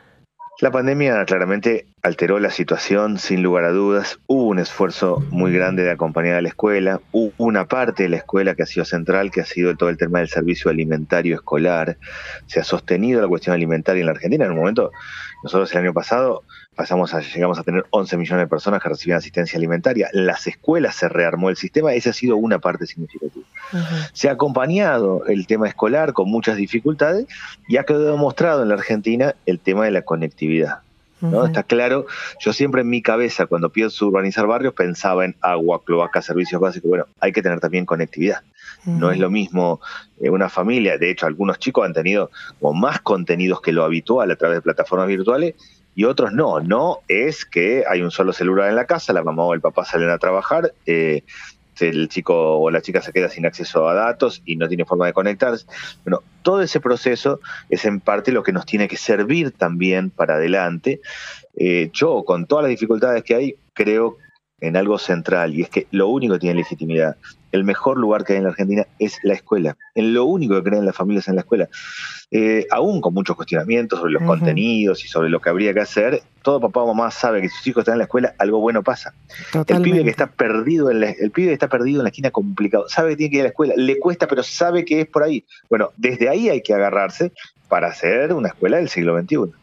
La 0.59 0.71
pandemia 0.71 1.23
claramente 1.25 1.85
alteró 2.01 2.39
la 2.39 2.49
situación, 2.49 3.19
sin 3.19 3.43
lugar 3.43 3.63
a 3.63 3.71
dudas. 3.71 4.19
Hubo 4.25 4.45
un 4.45 4.57
esfuerzo 4.57 5.23
muy 5.29 5.53
grande 5.53 5.83
de 5.83 5.91
acompañar 5.91 6.33
a 6.33 6.41
la 6.41 6.47
escuela. 6.47 6.99
Hubo 7.11 7.31
una 7.37 7.67
parte 7.67 8.03
de 8.03 8.09
la 8.09 8.17
escuela 8.17 8.55
que 8.55 8.63
ha 8.63 8.65
sido 8.65 8.83
central, 8.83 9.29
que 9.29 9.41
ha 9.41 9.45
sido 9.45 9.75
todo 9.77 9.89
el 9.89 9.97
tema 9.97 10.17
del 10.17 10.29
servicio 10.29 10.71
alimentario 10.71 11.35
escolar. 11.35 11.97
Se 12.47 12.59
ha 12.59 12.63
sostenido 12.63 13.21
la 13.21 13.27
cuestión 13.27 13.53
alimentaria 13.53 13.99
en 13.99 14.07
la 14.07 14.13
Argentina. 14.13 14.45
En 14.45 14.53
un 14.53 14.57
momento, 14.57 14.91
nosotros 15.43 15.71
el 15.73 15.79
año 15.79 15.93
pasado 15.93 16.43
pasamos 16.75 17.13
a, 17.13 17.21
llegamos 17.21 17.59
a 17.59 17.63
tener 17.63 17.85
11 17.89 18.17
millones 18.17 18.45
de 18.45 18.47
personas 18.47 18.81
que 18.81 18.89
recibían 18.89 19.17
asistencia 19.17 19.57
alimentaria. 19.57 20.09
Las 20.13 20.47
escuelas 20.47 20.95
se 20.95 21.09
rearmó 21.09 21.49
el 21.49 21.57
sistema, 21.57 21.93
esa 21.93 22.11
ha 22.11 22.13
sido 22.13 22.37
una 22.37 22.59
parte 22.59 22.85
significativa. 22.85 23.45
Se 24.13 24.29
ha 24.29 24.33
acompañado 24.33 25.25
el 25.25 25.45
tema 25.47 25.67
escolar 25.67 26.13
con 26.13 26.29
muchas 26.29 26.57
dificultades 26.57 27.27
y 27.67 27.77
ha 27.77 27.83
quedado 27.83 28.11
demostrado 28.11 28.63
en 28.63 28.69
la 28.69 28.75
Argentina 28.75 29.35
el 29.45 29.59
tema 29.59 29.85
de 29.85 29.91
la 29.91 30.03
conectividad. 30.03 30.79
¿no? 31.19 31.45
Está 31.45 31.63
claro, 31.63 32.05
yo 32.39 32.53
siempre 32.53 32.81
en 32.81 32.89
mi 32.89 33.01
cabeza, 33.01 33.47
cuando 33.47 33.69
pienso 33.69 34.05
urbanizar 34.07 34.45
barrios, 34.45 34.73
pensaba 34.73 35.25
en 35.25 35.35
agua, 35.41 35.83
cloaca, 35.83 36.21
servicios 36.21 36.61
básicos. 36.61 36.89
Bueno, 36.89 37.05
hay 37.19 37.31
que 37.31 37.41
tener 37.41 37.59
también 37.59 37.85
conectividad. 37.85 38.41
No 38.85 39.11
es 39.11 39.19
lo 39.19 39.29
mismo 39.29 39.81
eh, 40.21 40.29
una 40.29 40.49
familia, 40.49 40.97
de 40.97 41.11
hecho, 41.11 41.25
algunos 41.25 41.59
chicos 41.59 41.85
han 41.85 41.93
tenido 41.93 42.31
como 42.59 42.73
más 42.73 43.01
contenidos 43.01 43.61
que 43.61 43.71
lo 43.71 43.83
habitual 43.83 44.31
a 44.31 44.35
través 44.35 44.57
de 44.57 44.61
plataformas 44.61 45.07
virtuales 45.07 45.55
y 45.95 46.03
otros 46.03 46.31
no. 46.31 46.59
No 46.59 46.99
es 47.07 47.43
que 47.45 47.83
hay 47.89 48.01
un 48.01 48.11
solo 48.11 48.31
celular 48.31 48.69
en 48.69 48.75
la 48.75 48.85
casa, 48.85 49.13
la 49.13 49.23
mamá 49.23 49.43
o 49.43 49.53
el 49.53 49.61
papá 49.61 49.83
salen 49.83 50.09
a 50.09 50.17
trabajar, 50.19 50.73
eh, 50.85 51.23
el 51.79 52.09
chico 52.09 52.59
o 52.59 52.69
la 52.71 52.81
chica 52.81 53.01
se 53.01 53.11
queda 53.11 53.29
sin 53.29 53.45
acceso 53.45 53.87
a 53.87 53.93
datos 53.93 54.41
y 54.45 54.55
no 54.55 54.67
tiene 54.67 54.85
forma 54.85 55.05
de 55.05 55.13
conectarse. 55.13 55.65
Bueno, 56.03 56.21
todo 56.41 56.61
ese 56.61 56.79
proceso 56.79 57.39
es 57.69 57.85
en 57.85 57.99
parte 57.99 58.31
lo 58.31 58.43
que 58.43 58.51
nos 58.51 58.65
tiene 58.65 58.87
que 58.87 58.97
servir 58.97 59.51
también 59.51 60.09
para 60.09 60.35
adelante. 60.35 61.01
Eh, 61.55 61.89
yo, 61.93 62.23
con 62.23 62.45
todas 62.45 62.63
las 62.63 62.69
dificultades 62.69 63.23
que 63.23 63.35
hay, 63.35 63.55
creo 63.73 64.17
en 64.59 64.75
algo 64.75 64.97
central 64.97 65.53
y 65.55 65.61
es 65.61 65.69
que 65.69 65.87
lo 65.91 66.07
único 66.07 66.33
que 66.33 66.39
tiene 66.39 66.55
legitimidad, 66.55 67.15
el 67.51 67.63
mejor 67.63 67.97
lugar 67.97 68.23
que 68.23 68.33
hay 68.33 68.37
en 68.37 68.43
la 68.43 68.49
Argentina 68.49 68.87
es 68.97 69.19
la 69.23 69.33
escuela. 69.33 69.77
En 69.93 70.13
lo 70.13 70.25
único 70.25 70.55
que 70.55 70.63
creen 70.63 70.85
las 70.85 70.95
familias 70.95 71.27
en 71.27 71.35
la 71.35 71.41
escuela. 71.41 71.69
Eh, 72.31 72.65
aún 72.71 72.99
con 72.99 73.13
muchos 73.13 73.35
cuestionamientos 73.35 73.99
sobre 73.99 74.13
los 74.13 74.23
contenidos 74.23 75.05
y 75.05 75.07
sobre 75.07 75.29
lo 75.29 75.39
que 75.39 75.49
habría 75.49 75.73
que 75.73 75.79
hacer, 75.79 76.23
todo 76.41 76.59
papá 76.59 76.81
o 76.81 76.87
mamá 76.87 77.11
sabe 77.11 77.41
que 77.41 77.49
si 77.49 77.57
sus 77.57 77.67
hijos 77.67 77.81
están 77.81 77.93
en 77.93 77.99
la 77.99 78.03
escuela, 78.05 78.33
algo 78.39 78.59
bueno 78.59 78.83
pasa. 78.83 79.13
El 79.67 79.81
pibe 79.81 80.03
que 80.03 80.09
está 80.09 80.27
perdido 80.27 80.89
en 80.91 81.01
la, 81.01 81.11
el 81.11 81.31
pibe 81.31 81.53
está 81.53 81.67
perdido 81.67 81.99
en 81.99 82.03
la 82.03 82.09
esquina 82.09 82.31
complicado, 82.31 82.89
sabe 82.89 83.11
que 83.11 83.17
tiene 83.17 83.29
que 83.29 83.35
ir 83.37 83.41
a 83.41 83.43
la 83.43 83.49
escuela, 83.49 83.73
le 83.77 83.99
cuesta, 83.99 84.27
pero 84.27 84.43
sabe 84.43 84.83
que 84.83 85.01
es 85.01 85.07
por 85.07 85.23
ahí. 85.23 85.45
Bueno, 85.69 85.91
desde 85.97 86.29
ahí 86.29 86.49
hay 86.49 86.61
que 86.61 86.73
agarrarse 86.73 87.31
para 87.69 87.87
hacer 87.87 88.33
una 88.33 88.49
escuela 88.49 88.77
del 88.77 88.89
siglo 88.89 89.17
XXI. 89.19 89.53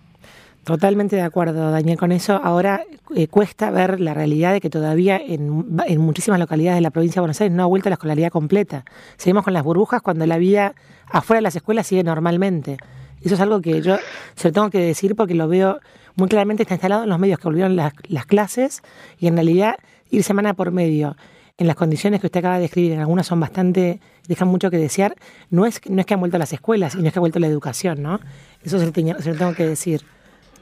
Totalmente 0.65 1.17
de 1.17 1.23
acuerdo, 1.23 1.71
Daniel, 1.71 1.99
con 1.99 2.11
eso. 2.11 2.41
Ahora 2.43 2.85
eh, 3.15 3.29
cuesta 3.29 3.71
ver 3.71 4.01
la 4.01 4.15
realidad 4.15 4.53
de 4.53 4.61
que 4.61 4.71
todavía 4.71 5.19
en, 5.19 5.51
muchísimas 5.99 6.41
localidades 6.41 6.79
de 6.79 6.81
la 6.81 6.91
provincia 6.91 7.21
de 7.21 7.23
Buenos 7.23 7.41
Aires 7.41 7.55
no 7.55 7.63
ha 7.63 7.67
vuelto 7.67 7.91
la 7.91 7.95
escolaridad 7.95 8.31
completa. 8.31 8.85
Seguimos 9.17 9.45
con 9.45 9.53
las 9.53 9.63
burbujas 9.63 10.01
cuando 10.01 10.27
la 10.27 10.39
vida 10.39 10.75
afuera 11.07 11.39
de 11.39 11.43
las 11.43 11.57
escuelas 11.57 11.87
sigue 11.87 12.03
normalmente. 12.03 12.79
Eso 13.23 13.35
es 13.35 13.41
algo 13.41 13.61
que 13.61 13.83
yo 13.83 13.97
se 14.37 14.49
lo 14.49 14.53
tengo 14.53 14.71
que 14.71 14.81
decir 14.81 15.15
porque 15.17 15.35
lo 15.35 15.49
veo 15.49 15.81
muy 16.17 16.29
claramente, 16.29 16.63
está 16.63 16.75
instalado 16.75 17.05
en 17.05 17.11
los 17.11 17.19
medios 17.19 17.39
que 17.39 17.45
volvieron 17.49 17.77
las, 17.77 17.93
las 18.09 18.27
clases 18.27 18.83
y 19.19 19.27
en 19.27 19.35
realidad 19.35 19.77
ir 20.11 20.23
semana 20.23 20.55
por 20.55 20.71
medio 20.71 21.17
en 21.57 21.67
las 21.67 21.77
condiciones 21.77 22.21
que 22.21 22.27
usted 22.27 22.41
acaba 22.41 22.57
de 22.57 22.63
describir, 22.63 22.93
en 22.93 23.01
algunas 23.01 23.27
son 23.27 23.39
bastante, 23.39 24.01
dejan 24.27 24.49
mucho 24.49 24.71
que 24.71 24.79
desear, 24.79 25.15
no 25.51 25.67
es, 25.67 25.81
no 25.89 26.01
es 26.01 26.07
que 26.07 26.15
han 26.15 26.21
vuelto 26.21 26.37
las 26.39 26.53
escuelas 26.53 26.95
y 26.95 26.99
no 26.99 27.07
es 27.07 27.13
que 27.13 27.19
ha 27.19 27.21
vuelto 27.21 27.39
la 27.39 27.47
educación, 27.47 28.03
¿no? 28.03 28.21
Eso 28.63 28.79
se 28.79 28.87
lo, 28.87 28.93
tengo 28.93 29.55
que 29.55 29.67
decir. 29.67 30.03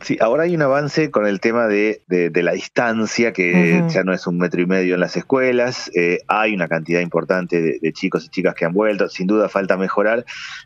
Sí, 0.02 0.18
ahora 0.20 0.42
hay 0.42 0.54
un 0.56 0.62
avance 0.62 1.12
con 1.12 1.26
el 1.26 1.38
tema 1.38 1.68
de, 1.68 2.02
de, 2.08 2.42
la 2.42 2.52
distancia, 2.52 3.32
que 3.32 3.84
ya 3.88 4.02
no 4.02 4.12
es 4.12 4.26
un 4.26 4.36
metro 4.36 4.60
y 4.60 4.66
medio 4.66 4.94
en 4.94 5.00
las 5.00 5.16
escuelas, 5.16 5.92
eh, 5.94 6.18
hay 6.26 6.54
una 6.54 6.66
cantidad 6.66 7.00
importante 7.00 7.78
de, 7.80 7.92
chicos 7.92 8.24
y 8.24 8.28
chicas 8.28 8.56
que 8.56 8.64
han 8.64 8.72
vuelto, 8.72 9.08
sin 9.08 9.28
duda 9.28 9.48
falta 9.48 9.76
mejorar, 9.76 10.24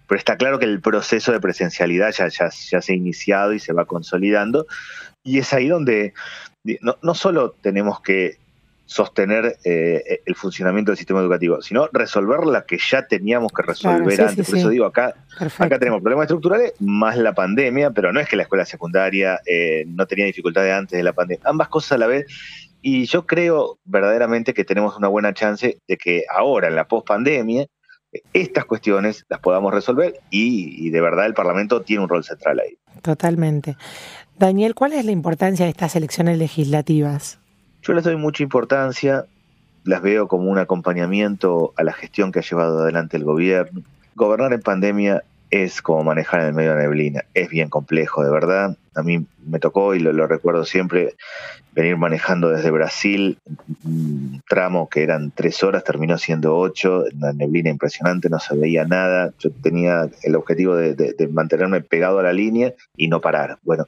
pero 0.08 0.18
está 0.18 0.38
claro 0.38 0.58
que 0.58 0.64
el 0.64 0.80
proceso 0.80 1.32
de 1.32 1.40
presencialidad 1.40 2.12
ya, 2.12 2.28
ya, 2.28 2.48
ya 2.48 2.80
se 2.80 2.92
ha 2.92 2.96
iniciado 2.96 3.52
y 3.52 3.58
se 3.58 3.74
va 3.74 3.84
consolidando, 3.84 4.66
y 5.22 5.38
es 5.38 5.52
ahí 5.52 5.68
donde 5.68 6.14
no, 6.80 6.96
no 7.02 7.14
solo 7.14 7.54
tenemos 7.60 8.00
que 8.00 8.38
sostener 8.86 9.58
eh, 9.64 10.20
el 10.24 10.34
funcionamiento 10.36 10.92
del 10.92 10.96
sistema 10.96 11.20
educativo, 11.20 11.60
sino 11.60 11.88
resolver 11.92 12.46
la 12.46 12.64
que 12.64 12.78
ya 12.78 13.06
teníamos 13.06 13.52
que 13.52 13.62
resolver 13.62 14.20
antes. 14.20 14.48
Por 14.48 14.58
eso 14.58 14.68
digo, 14.68 14.86
acá, 14.86 15.14
acá 15.58 15.78
tenemos 15.78 16.00
problemas 16.00 16.24
estructurales 16.24 16.72
más 16.78 17.18
la 17.18 17.34
pandemia, 17.34 17.90
pero 17.90 18.12
no 18.12 18.20
es 18.20 18.28
que 18.28 18.36
la 18.36 18.44
escuela 18.44 18.64
secundaria 18.64 19.40
eh, 19.44 19.84
no 19.88 20.06
tenía 20.06 20.24
dificultades 20.24 20.72
antes 20.72 20.96
de 20.96 21.02
la 21.02 21.12
pandemia. 21.12 21.42
Ambas 21.44 21.68
cosas 21.68 21.92
a 21.92 21.98
la 21.98 22.06
vez. 22.06 22.26
Y 22.80 23.06
yo 23.06 23.26
creo 23.26 23.78
verdaderamente 23.84 24.54
que 24.54 24.64
tenemos 24.64 24.96
una 24.96 25.08
buena 25.08 25.34
chance 25.34 25.78
de 25.88 25.96
que 25.96 26.24
ahora, 26.30 26.68
en 26.68 26.76
la 26.76 26.86
pospandemia, 26.86 27.66
estas 28.32 28.64
cuestiones 28.64 29.26
las 29.28 29.40
podamos 29.40 29.74
resolver 29.74 30.20
y, 30.30 30.86
y 30.86 30.90
de 30.90 31.00
verdad 31.00 31.26
el 31.26 31.34
Parlamento 31.34 31.82
tiene 31.82 32.04
un 32.04 32.08
rol 32.08 32.22
central 32.22 32.60
ahí. 32.60 32.78
Totalmente. 33.02 33.76
Daniel, 34.38 34.76
¿cuál 34.76 34.92
es 34.92 35.04
la 35.04 35.10
importancia 35.10 35.64
de 35.64 35.70
estas 35.70 35.96
elecciones 35.96 36.38
legislativas? 36.38 37.40
Yo 37.86 37.92
les 37.94 38.02
doy 38.02 38.16
mucha 38.16 38.42
importancia, 38.42 39.26
las 39.84 40.02
veo 40.02 40.26
como 40.26 40.50
un 40.50 40.58
acompañamiento 40.58 41.72
a 41.76 41.84
la 41.84 41.92
gestión 41.92 42.32
que 42.32 42.40
ha 42.40 42.42
llevado 42.42 42.80
adelante 42.80 43.16
el 43.16 43.22
gobierno. 43.22 43.82
Gobernar 44.16 44.52
en 44.52 44.60
pandemia 44.60 45.22
es 45.50 45.82
como 45.82 46.02
manejar 46.02 46.40
en 46.40 46.46
el 46.46 46.54
medio 46.54 46.74
de 46.74 46.82
neblina, 46.82 47.24
es 47.32 47.48
bien 47.48 47.68
complejo, 47.68 48.24
de 48.24 48.30
verdad. 48.32 48.76
A 48.96 49.02
mí 49.02 49.26
me 49.46 49.58
tocó, 49.58 49.94
y 49.94 50.00
lo, 50.00 50.26
recuerdo 50.26 50.64
siempre, 50.64 51.14
venir 51.72 51.96
manejando 51.96 52.48
desde 52.50 52.70
Brasil, 52.70 53.38
un 53.84 54.42
tramo 54.48 54.88
que 54.88 55.02
eran 55.02 55.30
tres 55.30 55.62
horas, 55.62 55.84
terminó 55.84 56.18
siendo 56.18 56.56
ocho, 56.56 57.04
una 57.14 57.32
neblina 57.32 57.70
impresionante, 57.70 58.28
no 58.28 58.38
se 58.38 58.56
veía 58.56 58.84
nada. 58.84 59.32
Yo 59.38 59.50
tenía 59.50 60.08
el 60.22 60.34
objetivo 60.34 60.74
de, 60.74 61.14
mantenerme 61.30 61.82
pegado 61.82 62.18
a 62.18 62.22
la 62.22 62.32
línea 62.32 62.72
y 62.96 63.08
no 63.08 63.20
parar. 63.20 63.58
Bueno, 63.62 63.86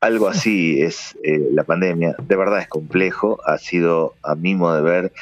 algo 0.00 0.28
así 0.28 0.82
es 0.82 1.16
eh, 1.24 1.40
la 1.52 1.64
pandemia. 1.64 2.14
De 2.22 2.36
verdad 2.36 2.60
es 2.60 2.68
complejo, 2.68 3.40
ha 3.46 3.58
sido, 3.58 4.14
a 4.22 4.34
mi 4.34 4.54
modo 4.54 4.76
de 4.76 4.82
ver, 4.82 5.12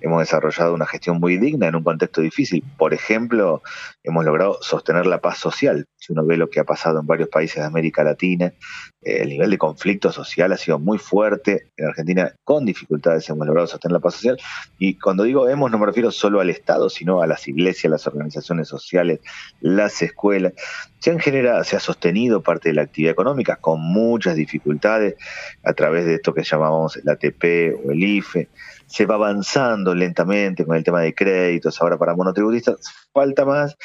hemos 0.00 0.20
desarrollado 0.20 0.74
una 0.74 0.86
gestión 0.86 1.18
muy 1.18 1.38
digna 1.38 1.68
en 1.68 1.76
un 1.76 1.82
contexto 1.82 2.20
difícil. 2.20 2.64
Por 2.76 2.94
ejemplo, 2.94 3.62
hemos 4.04 4.24
logrado 4.24 4.58
sostener 4.62 5.06
la 5.06 5.18
paz 5.18 5.38
social. 5.38 5.86
Si 6.06 6.12
uno 6.12 6.24
ve 6.24 6.36
lo 6.36 6.48
que 6.48 6.60
ha 6.60 6.64
pasado 6.64 7.00
en 7.00 7.06
varios 7.06 7.28
países 7.28 7.56
de 7.56 7.64
América 7.64 8.04
Latina, 8.04 8.52
eh, 9.02 9.22
el 9.22 9.30
nivel 9.30 9.50
de 9.50 9.58
conflicto 9.58 10.12
social 10.12 10.52
ha 10.52 10.56
sido 10.56 10.78
muy 10.78 10.98
fuerte. 10.98 11.72
En 11.76 11.86
Argentina, 11.86 12.32
con 12.44 12.64
dificultades, 12.64 13.28
hemos 13.28 13.44
logrado 13.44 13.66
sostener 13.66 13.94
la 13.94 13.98
paz 13.98 14.14
social. 14.14 14.38
Y 14.78 14.98
cuando 14.98 15.24
digo 15.24 15.48
hemos, 15.48 15.68
no 15.68 15.78
me 15.78 15.86
refiero 15.86 16.12
solo 16.12 16.38
al 16.40 16.48
Estado, 16.48 16.88
sino 16.90 17.22
a 17.22 17.26
las 17.26 17.48
iglesias, 17.48 17.90
las 17.90 18.06
organizaciones 18.06 18.68
sociales, 18.68 19.18
las 19.60 20.00
escuelas. 20.00 20.52
Se, 21.00 21.10
han 21.10 21.18
generado, 21.18 21.64
se 21.64 21.74
ha 21.74 21.80
sostenido 21.80 22.40
parte 22.40 22.68
de 22.68 22.76
la 22.76 22.82
actividad 22.82 23.10
económica 23.10 23.56
con 23.56 23.80
muchas 23.80 24.36
dificultades 24.36 25.16
a 25.64 25.72
través 25.72 26.04
de 26.04 26.14
esto 26.14 26.32
que 26.32 26.44
llamamos 26.44 26.96
el 26.96 27.08
ATP 27.08 27.84
o 27.84 27.90
el 27.90 28.04
IFE 28.04 28.48
se 28.86 29.06
va 29.06 29.16
avanzando 29.16 29.94
lentamente 29.94 30.64
con 30.64 30.76
el 30.76 30.84
tema 30.84 31.00
de 31.00 31.14
créditos 31.14 31.80
ahora 31.80 31.98
para 31.98 32.14
monotributistas, 32.14 32.76
falta 33.12 33.44
más, 33.44 33.76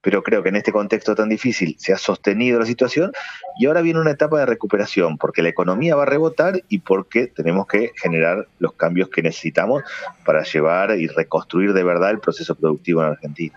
pero 0.00 0.22
creo 0.22 0.42
que 0.42 0.48
en 0.48 0.56
este 0.56 0.72
contexto 0.72 1.14
tan 1.14 1.28
difícil 1.28 1.76
se 1.78 1.92
ha 1.92 1.98
sostenido 1.98 2.58
la 2.58 2.66
situación 2.66 3.12
y 3.58 3.66
ahora 3.66 3.82
viene 3.82 4.00
una 4.00 4.12
etapa 4.12 4.38
de 4.38 4.46
recuperación, 4.46 5.18
porque 5.18 5.42
la 5.42 5.48
economía 5.48 5.96
va 5.96 6.02
a 6.02 6.06
rebotar 6.06 6.62
y 6.68 6.80
porque 6.80 7.28
tenemos 7.28 7.66
que 7.66 7.92
generar 7.96 8.48
los 8.58 8.72
cambios 8.74 9.08
que 9.08 9.22
necesitamos 9.22 9.82
para 10.24 10.42
llevar 10.42 10.98
y 10.98 11.06
reconstruir 11.06 11.72
de 11.72 11.84
verdad 11.84 12.10
el 12.10 12.20
proceso 12.20 12.54
productivo 12.54 13.02
en 13.02 13.08
Argentina. 13.08 13.54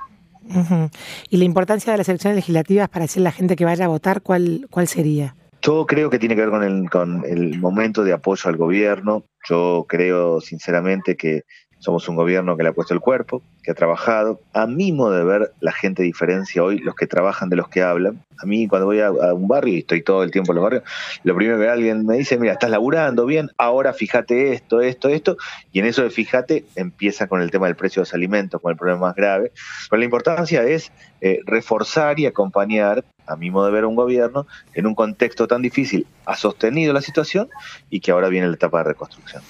Y 1.29 1.38
la 1.38 1.43
importancia 1.43 1.91
de 1.91 1.98
las 1.98 2.10
elecciones 2.10 2.36
legislativas 2.36 2.89
para 2.89 3.05
decir 3.05 3.22
la 3.22 3.31
gente 3.31 3.55
que 3.55 3.65
vaya 3.65 3.86
a 3.86 3.88
votar, 3.88 4.22
¿cuál, 4.22 4.67
cuál 4.70 4.88
sería? 4.88 5.36
Yo 5.62 5.86
creo 5.86 6.10
que 6.10 6.18
tiene 6.18 6.36
que 6.36 6.41
ver 6.41 6.50
con 6.50 6.63
el, 6.63 6.89
con 6.89 7.24
el 7.25 7.60
momento 7.60 8.03
de 8.03 8.13
apoyo 8.13 8.50
al 8.50 8.58
gobierno. 8.58 9.25
Yo 9.48 9.86
creo 9.88 10.41
sinceramente 10.41 11.15
que 11.15 11.44
somos 11.81 12.07
un 12.07 12.15
gobierno 12.15 12.55
que 12.55 12.63
le 12.63 12.69
ha 12.69 12.73
puesto 12.73 12.93
el 12.93 13.00
cuerpo, 13.00 13.41
que 13.63 13.71
ha 13.71 13.73
trabajado. 13.73 14.39
A 14.53 14.67
mí 14.67 14.91
modo 14.91 15.17
de 15.17 15.23
ver, 15.23 15.51
la 15.61 15.71
gente 15.71 16.03
diferencia 16.03 16.63
hoy 16.63 16.77
los 16.77 16.93
que 16.95 17.07
trabajan 17.07 17.50
de 17.50 17.55
los 17.55 17.69
que 17.69 17.81
hablan. 17.81 18.23
A 18.38 18.45
mí 18.45 18.67
cuando 18.67 18.85
voy 18.85 19.01
a, 19.01 19.11
un 19.11 19.47
barrio 19.47 19.73
y 19.73 19.79
estoy 19.79 20.03
todo 20.03 20.21
el 20.21 20.29
tiempo 20.29 20.51
en 20.51 20.57
los 20.57 20.63
barrios, 20.63 20.83
lo 21.23 21.35
primero 21.35 21.59
que 21.59 21.67
alguien 21.67 22.05
me 22.05 22.17
dice, 22.17 22.38
mira, 22.38 22.53
estás 22.53 22.69
laburando 22.69 23.25
bien, 23.25 23.50
ahora 23.57 23.93
fíjate 23.93 24.53
esto, 24.53 24.81
esto, 24.81 25.09
esto. 25.09 25.38
Y 25.71 25.79
en 25.79 25.88
eso 25.88 26.03
de 26.03 26.11
fíjate 26.11 26.65
empieza 26.75 27.25
con 27.25 27.41
el 27.41 27.50
tema 27.50 27.65
del 27.65 27.75
precio 27.75 28.01
de 28.01 28.03
los 28.03 28.13
alimentos, 28.13 28.61
con 28.61 28.71
el 28.71 28.77
problema 28.77 29.07
más 29.07 29.15
grave. 29.15 29.51
Pero 29.89 30.00
la 30.00 30.05
importancia 30.05 30.63
es 30.63 30.91
eh, 31.19 31.39
reforzar 31.45 32.19
y 32.19 32.27
acompañar, 32.27 33.03
a 33.25 33.35
mi 33.35 33.50
modo 33.50 33.65
de 33.65 33.71
ver, 33.71 33.85
un 33.85 33.95
gobierno 33.95 34.45
en 34.75 34.85
un 34.85 34.93
contexto 34.93 35.47
tan 35.47 35.63
difícil. 35.63 36.05
Ha 36.25 36.35
sostenido 36.35 36.93
la 36.93 37.01
situación 37.01 37.50
y 37.89 38.01
que 38.01 38.11
ahora 38.11 38.29
viene 38.29 38.47
la 38.47 38.53
etapa 38.53 38.77
de 38.79 38.83
reconstrucción. 38.83 39.41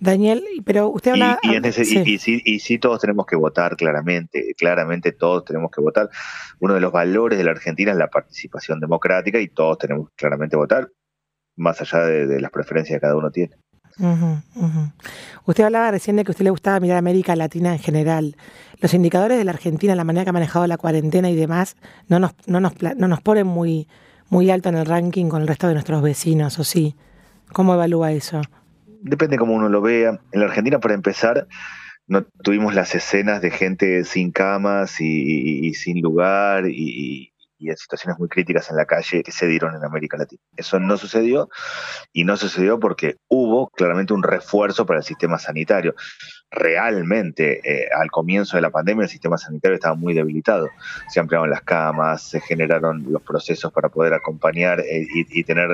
Daniel, 0.00 0.44
pero 0.64 0.88
usted 0.88 1.12
habla... 1.12 1.38
Y, 1.42 1.56
y, 1.56 1.72
sí. 2.18 2.42
y, 2.44 2.58
sí, 2.60 2.78
todos 2.78 3.00
tenemos 3.00 3.26
que 3.26 3.36
votar, 3.36 3.76
claramente, 3.76 4.54
claramente 4.56 5.12
todos 5.12 5.44
tenemos 5.44 5.70
que 5.70 5.80
votar. 5.80 6.08
Uno 6.60 6.74
de 6.74 6.80
los 6.80 6.92
valores 6.92 7.38
de 7.38 7.44
la 7.44 7.50
Argentina 7.50 7.92
es 7.92 7.96
la 7.96 8.08
participación 8.08 8.80
democrática 8.80 9.40
y 9.40 9.48
todos 9.48 9.78
tenemos 9.78 10.10
claramente 10.14 10.56
votar, 10.56 10.88
más 11.56 11.80
allá 11.80 12.04
de, 12.04 12.40
las 12.40 12.50
preferencias 12.50 12.96
que 12.96 13.00
cada 13.00 13.16
uno 13.16 13.30
tiene. 13.30 13.56
Usted 15.44 15.64
hablaba 15.64 15.90
recién 15.90 16.14
de 16.14 16.24
que 16.24 16.30
a 16.30 16.32
usted 16.32 16.44
le 16.44 16.50
gustaba 16.50 16.78
mirar 16.78 16.98
América 16.98 17.34
Latina 17.34 17.72
en 17.72 17.80
general. 17.80 18.36
Los 18.80 18.94
indicadores 18.94 19.38
de 19.38 19.44
la 19.44 19.50
Argentina, 19.50 19.96
la 19.96 20.04
manera 20.04 20.24
que 20.24 20.30
ha 20.30 20.32
manejado 20.32 20.66
la 20.68 20.76
cuarentena 20.76 21.30
y 21.30 21.34
demás, 21.34 21.76
no 22.06 22.20
nos, 22.20 22.32
no 22.46 22.60
nos, 22.60 22.74
no 22.80 23.08
nos 23.08 23.20
ponen 23.22 23.48
muy, 23.48 23.88
muy 24.28 24.50
alto 24.50 24.68
en 24.68 24.76
el 24.76 24.86
ranking 24.86 25.28
con 25.28 25.42
el 25.42 25.48
resto 25.48 25.66
de 25.66 25.74
nuestros 25.74 26.00
vecinos, 26.02 26.60
¿o 26.60 26.64
sí? 26.64 26.94
¿Cómo 27.52 27.74
evalúa 27.74 28.12
eso? 28.12 28.40
Depende 29.02 29.38
cómo 29.38 29.54
uno 29.54 29.68
lo 29.68 29.80
vea. 29.80 30.20
En 30.32 30.40
la 30.40 30.46
Argentina, 30.46 30.78
para 30.78 30.94
empezar, 30.94 31.46
no 32.06 32.24
tuvimos 32.42 32.74
las 32.74 32.94
escenas 32.94 33.40
de 33.42 33.50
gente 33.50 34.04
sin 34.04 34.32
camas 34.32 35.00
y, 35.00 35.74
sin 35.74 36.00
lugar 36.00 36.64
y, 36.68 37.32
en 37.60 37.76
situaciones 37.76 38.18
muy 38.18 38.28
críticas 38.28 38.70
en 38.70 38.76
la 38.76 38.86
calle 38.86 39.22
que 39.22 39.32
se 39.32 39.46
dieron 39.46 39.74
en 39.74 39.84
América 39.84 40.16
Latina. 40.16 40.40
Eso 40.56 40.78
no 40.78 40.96
sucedió 40.96 41.48
y 42.12 42.24
no 42.24 42.36
sucedió 42.36 42.78
porque 42.78 43.16
hubo 43.28 43.68
claramente 43.70 44.14
un 44.14 44.22
refuerzo 44.22 44.86
para 44.86 45.00
el 45.00 45.04
sistema 45.04 45.38
sanitario 45.38 45.94
realmente 46.50 47.60
eh, 47.62 47.88
al 47.94 48.10
comienzo 48.10 48.56
de 48.56 48.62
la 48.62 48.70
pandemia 48.70 49.04
el 49.04 49.10
sistema 49.10 49.36
sanitario 49.36 49.74
estaba 49.74 49.94
muy 49.94 50.14
debilitado. 50.14 50.68
Se 51.08 51.20
ampliaron 51.20 51.50
las 51.50 51.62
camas, 51.62 52.22
se 52.22 52.40
generaron 52.40 53.04
los 53.10 53.22
procesos 53.22 53.72
para 53.72 53.88
poder 53.88 54.14
acompañar 54.14 54.80
eh, 54.80 55.06
y, 55.14 55.44
tener 55.44 55.68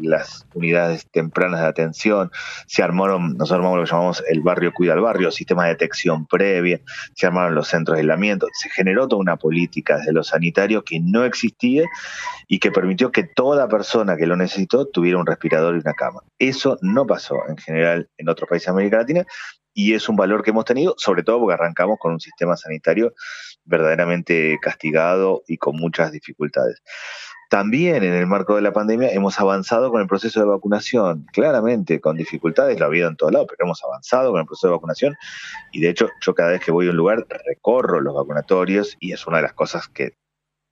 las 0.00 0.46
unidades 0.54 1.06
tempranas 1.10 1.60
de 1.60 1.66
atención, 1.66 2.30
se 2.66 2.82
armaron, 2.82 3.36
nosotros 3.36 3.52
armamos 3.52 3.78
lo 3.78 3.84
que 3.84 3.90
llamamos 3.90 4.24
el 4.28 4.40
barrio 4.40 4.72
cuida 4.72 4.92
al 4.92 5.00
barrio, 5.00 5.30
sistema 5.30 5.64
de 5.64 5.70
detección 5.70 6.26
previa, 6.26 6.80
se 7.14 7.26
armaron 7.26 7.54
los 7.54 7.68
centros 7.68 7.96
de 7.96 8.00
aislamiento, 8.00 8.48
se 8.52 8.68
generó 8.70 9.08
toda 9.08 9.20
una 9.20 9.36
política 9.36 9.98
desde 9.98 10.12
lo 10.12 10.24
sanitario 10.24 10.84
que 10.84 11.00
no 11.00 11.24
existía 11.24 11.84
y 12.48 12.58
que 12.58 12.70
permitió 12.70 13.12
que 13.12 13.24
toda 13.24 13.68
persona 13.68 14.16
que 14.16 14.26
lo 14.26 14.36
necesitó 14.36 14.86
tuviera 14.86 15.18
un 15.18 15.26
respirador 15.26 15.76
y 15.76 15.80
una 15.80 15.94
cama. 15.94 16.22
Eso 16.38 16.78
no 16.82 17.06
pasó 17.06 17.36
en 17.48 17.56
general 17.56 18.08
en 18.18 18.28
otros 18.28 18.48
países 18.48 18.66
de 18.66 18.72
América 18.72 18.98
Latina 18.98 19.26
y 19.78 19.94
es 19.94 20.08
un 20.08 20.16
valor 20.16 20.42
que 20.42 20.50
hemos 20.50 20.64
tenido, 20.64 20.96
sobre 20.98 21.22
todo 21.22 21.38
porque 21.38 21.54
arrancamos 21.54 21.98
con 22.00 22.10
un 22.10 22.18
sistema 22.18 22.56
sanitario 22.56 23.14
verdaderamente 23.64 24.58
castigado 24.60 25.44
y 25.46 25.56
con 25.56 25.76
muchas 25.76 26.10
dificultades. 26.10 26.82
También 27.48 28.02
en 28.02 28.12
el 28.12 28.26
marco 28.26 28.56
de 28.56 28.62
la 28.62 28.72
pandemia 28.72 29.12
hemos 29.12 29.38
avanzado 29.38 29.92
con 29.92 30.00
el 30.00 30.08
proceso 30.08 30.40
de 30.40 30.46
vacunación, 30.46 31.26
claramente 31.32 32.00
con 32.00 32.16
dificultades, 32.16 32.76
lo 32.76 32.86
ha 32.86 32.88
habido 32.88 33.08
en 33.08 33.14
todos 33.14 33.32
lados, 33.32 33.46
pero 33.48 33.66
hemos 33.66 33.80
avanzado 33.84 34.32
con 34.32 34.40
el 34.40 34.46
proceso 34.46 34.66
de 34.66 34.72
vacunación 34.72 35.14
y 35.70 35.80
de 35.80 35.90
hecho 35.90 36.08
yo 36.22 36.34
cada 36.34 36.50
vez 36.50 36.60
que 36.60 36.72
voy 36.72 36.88
a 36.88 36.90
un 36.90 36.96
lugar 36.96 37.24
recorro 37.46 38.00
los 38.00 38.16
vacunatorios 38.16 38.96
y 38.98 39.12
es 39.12 39.28
una 39.28 39.36
de 39.36 39.44
las 39.44 39.52
cosas 39.52 39.86
que 39.86 40.16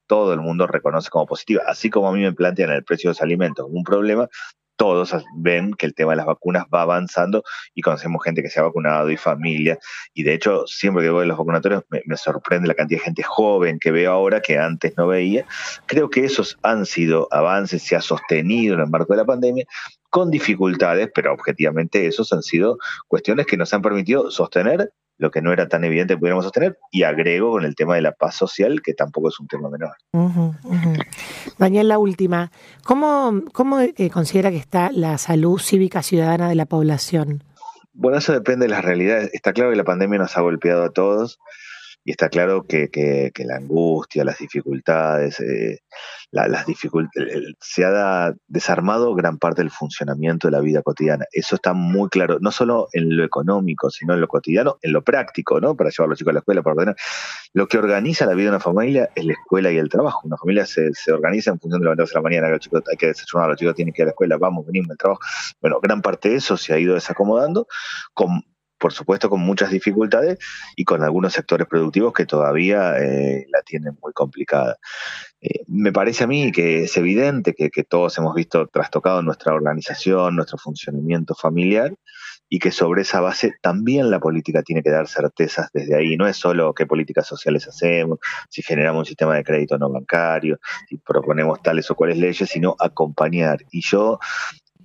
todo 0.09 0.33
el 0.33 0.41
mundo 0.41 0.67
reconoce 0.67 1.11
como 1.11 1.27
positiva. 1.27 1.63
Así 1.69 1.91
como 1.91 2.09
a 2.09 2.13
mí 2.13 2.23
me 2.23 2.33
plantean 2.33 2.71
el 2.71 2.83
precio 2.83 3.09
de 3.09 3.13
los 3.13 3.23
alimentos 3.23 3.69
un 3.71 3.85
problema, 3.85 4.29
todos 4.77 5.15
ven 5.35 5.75
que 5.75 5.87
el 5.87 5.95
tema 5.95 6.13
de 6.13 6.17
las 6.17 6.27
vacunas 6.27 6.65
va 6.73 6.83
avanzando 6.83 7.43
y 7.75 7.83
conocemos 7.83 8.23
gente 8.23 8.43
que 8.43 8.51
se 8.51 8.61
ha 8.61 8.63
vacunado 8.63 9.11
y 9.11 9.17
familia. 9.17 9.79
Y 10.15 10.23
de 10.23 10.35
hecho, 10.35 10.67
siempre 10.67 11.05
que 11.05 11.11
voy 11.11 11.25
a 11.25 11.27
los 11.27 11.39
vacunatorios 11.39 11.85
me, 11.91 12.17
sorprende 12.17 12.69
la 12.69 12.75
cantidad 12.75 13.01
de 13.01 13.05
gente 13.05 13.23
joven 13.23 13.79
que 13.79 13.91
veo 13.91 14.13
ahora 14.13 14.41
que 14.41 14.59
antes 14.59 14.95
no 14.97 15.07
veía. 15.07 15.47
Creo 15.87 16.11
que 16.11 16.25
esos 16.25 16.59
han 16.63 16.87
sido 16.87 17.29
avances, 17.31 17.83
se 17.83 17.97
ha 17.97 18.01
sostenido 18.01 18.75
en 18.75 18.81
el 18.81 18.89
marco 18.89 19.13
de 19.13 19.19
la 19.19 19.25
pandemia 19.25 19.67
con 20.11 20.31
dificultades, 20.31 21.11
pero 21.15 21.33
objetivamente 21.33 22.07
esos 22.07 22.33
han 22.33 22.43
sido 22.43 22.79
cuestiones 23.09 23.47
que 23.47 23.57
nos 23.57 23.73
han 23.75 23.83
permitido 23.83 24.31
sostener 24.31 24.91
lo 25.19 25.31
que 25.31 25.43
no 25.43 25.53
era 25.53 25.69
tan 25.69 25.85
evidente 25.85 26.15
que 26.15 26.19
pudiéramos 26.19 26.45
sostener, 26.45 26.79
y 26.91 27.05
agrego 27.05 27.53
con 27.53 27.65
el 27.65 27.75
tema 27.75 27.95
de 27.95 28.03
la 28.03 28.13
paz 28.13 28.35
social, 28.37 28.83
que 28.83 28.95
tampoco 28.95 29.29
es 29.29 29.41
un 29.41 29.49
tema 29.49 29.69
menor. 29.71 29.95
Daniel, 31.59 31.89
la 31.89 31.99
última. 31.99 32.51
¿Cómo, 32.85 33.43
cómo 33.53 33.81
eh, 33.81 34.11
considera 34.13 34.51
que 34.51 34.59
está 34.59 34.91
la 34.93 35.19
salud 35.19 35.59
cívica 35.59 36.03
ciudadana 36.03 36.49
de 36.49 36.55
la 36.55 36.67
población? 36.67 37.43
Bueno, 37.93 38.19
eso 38.19 38.33
depende 38.33 38.67
de 38.67 38.71
las 38.71 38.85
realidades. 38.85 39.31
Está 39.33 39.53
claro 39.53 39.71
que 39.71 39.77
la 39.77 39.85
pandemia 39.85 40.19
nos 40.19 40.37
ha 40.37 40.43
golpeado 40.43 40.85
a 40.85 40.91
todos 40.91 41.39
y 42.07 42.13
está 42.13 42.29
claro 42.29 42.63
que, 42.63 42.89
que, 42.89 43.33
la 43.45 43.57
angustia, 43.57 44.25
las 44.25 44.39
dificultades, 44.39 45.41
eh, 45.41 45.81
las 46.31 46.65
dificultades, 46.65 47.43
se 47.61 47.85
ha 47.85 48.33
desarmado 48.47 49.13
gran 49.17 49.39
parte 49.39 49.63
del 49.63 49.73
funcionamiento 49.73 50.47
de 50.47 50.53
la 50.53 50.61
vida 50.61 50.83
cotidiana. 50.83 51.25
Eso 51.33 51.57
está 51.57 51.73
muy 51.73 52.09
claro, 52.09 52.39
no 52.41 52.53
solo 52.53 52.87
en 52.93 53.17
lo 53.17 53.25
económico, 53.25 53.91
sino 53.91 54.15
en 54.15 54.21
lo 54.21 54.29
cotidiano, 54.29 54.79
en 54.83 54.93
lo 54.93 55.03
práctico, 55.03 55.61
¿no? 55.61 55.75
Para 55.75 55.91
llevar 55.91 56.07
a 56.07 56.11
los 56.11 56.19
chicos 56.21 56.31
a 56.31 56.35
la 56.35 56.39
escuela, 56.39 56.63
para 56.63 56.75
ordenar. 56.75 56.97
Lo 57.53 57.67
que 57.67 57.77
organiza 57.77 58.25
la 58.25 58.35
vida 58.35 58.45
de 58.45 58.51
una 58.51 58.61
familia 58.61 59.11
es 59.17 59.25
la 59.25 59.33
escuela 59.33 59.73
y 59.73 59.77
el 59.77 59.89
trabajo. 59.89 60.21
Una 60.23 60.37
familia 60.37 60.65
se, 60.65 60.95
se 60.95 61.11
organiza 61.11 61.51
en 61.51 61.59
función 61.59 61.81
de 61.81 61.87
levantarse 61.87 62.13
a 62.15 62.19
la 62.19 62.23
mañana, 62.23 62.49
los 62.51 62.61
chicos 62.61 62.85
hay 62.89 62.97
que 62.97 63.09
desayunar, 63.09 63.49
los 63.49 63.59
chicos 63.59 63.75
tienen 63.75 63.93
que 63.93 64.03
ir 64.03 64.05
a 64.05 64.07
la 64.07 64.11
escuela, 64.11 64.37
vamos, 64.37 64.65
venimos, 64.65 64.93
el 64.93 64.99
trabajo. 64.99 65.21
Bueno, 65.61 65.81
gran 65.83 66.03
parte 66.03 66.29
de 66.29 66.37
eso 66.37 66.57
se 66.57 66.73
ha 66.73 66.79
ido 66.79 66.95
desacomodando 66.95 67.67
con 68.15 68.45
por 68.79 68.93
supuesto 68.93 69.31
con 69.31 69.41
muchas 69.41 69.71
dificultades 69.71 70.39
y 70.77 70.85
con 70.85 71.03
algunos 71.03 71.33
sectores 71.33 71.67
productivos 71.67 72.13
que 72.13 72.27
todavía 72.27 72.99
eh, 72.99 73.47
la 73.51 73.63
tienen 73.63 73.97
muy 74.03 74.13
complicada. 74.13 74.79
Eh, 75.41 75.65
me 75.69 75.93
parece 75.93 76.25
a 76.25 76.27
mí 76.27 76.53
que 76.53 76.85
es 76.85 76.97
evidente 76.97 77.55
que, 77.55 77.71
todos 77.85 78.17
hemos 78.19 78.35
visto 78.35 78.67
trastocado 78.69 79.23
nuestra 79.23 79.55
organización, 79.55 80.37
nuestro 80.37 80.59
funcionamiento 80.59 81.35
familiar 81.35 81.95
y 82.49 82.59
que 82.59 82.71
sobre 82.71 83.03
esa 83.03 83.21
base 83.21 83.55
también 83.61 84.11
la 84.11 84.21
política 84.21 84.63
tiene 84.63 84.83
que 84.83 84.91
dar 84.91 85.09
certezas 85.09 85.69
desde 85.73 85.97
ahí. 85.97 86.17
No 86.17 86.27
es 86.27 86.37
solo 86.37 86.73
qué 86.75 86.87
políticas 86.87 87.27
sociales 87.27 87.67
hacemos, 87.69 88.19
si 88.49 88.63
generamos 88.63 89.01
un 89.01 89.07
sistema 89.07 89.37
de 89.37 89.45
crédito 89.45 89.79
no 89.79 89.91
bancario, 89.91 90.59
si 90.89 90.97
proponemos 90.99 91.63
tales 91.63 91.91
o 91.91 91.95
cuales 91.95 92.19
leyes, 92.19 92.49
sino 92.49 92.77
acompañar. 92.79 93.59
Y 93.71 93.83
yo 93.83 94.19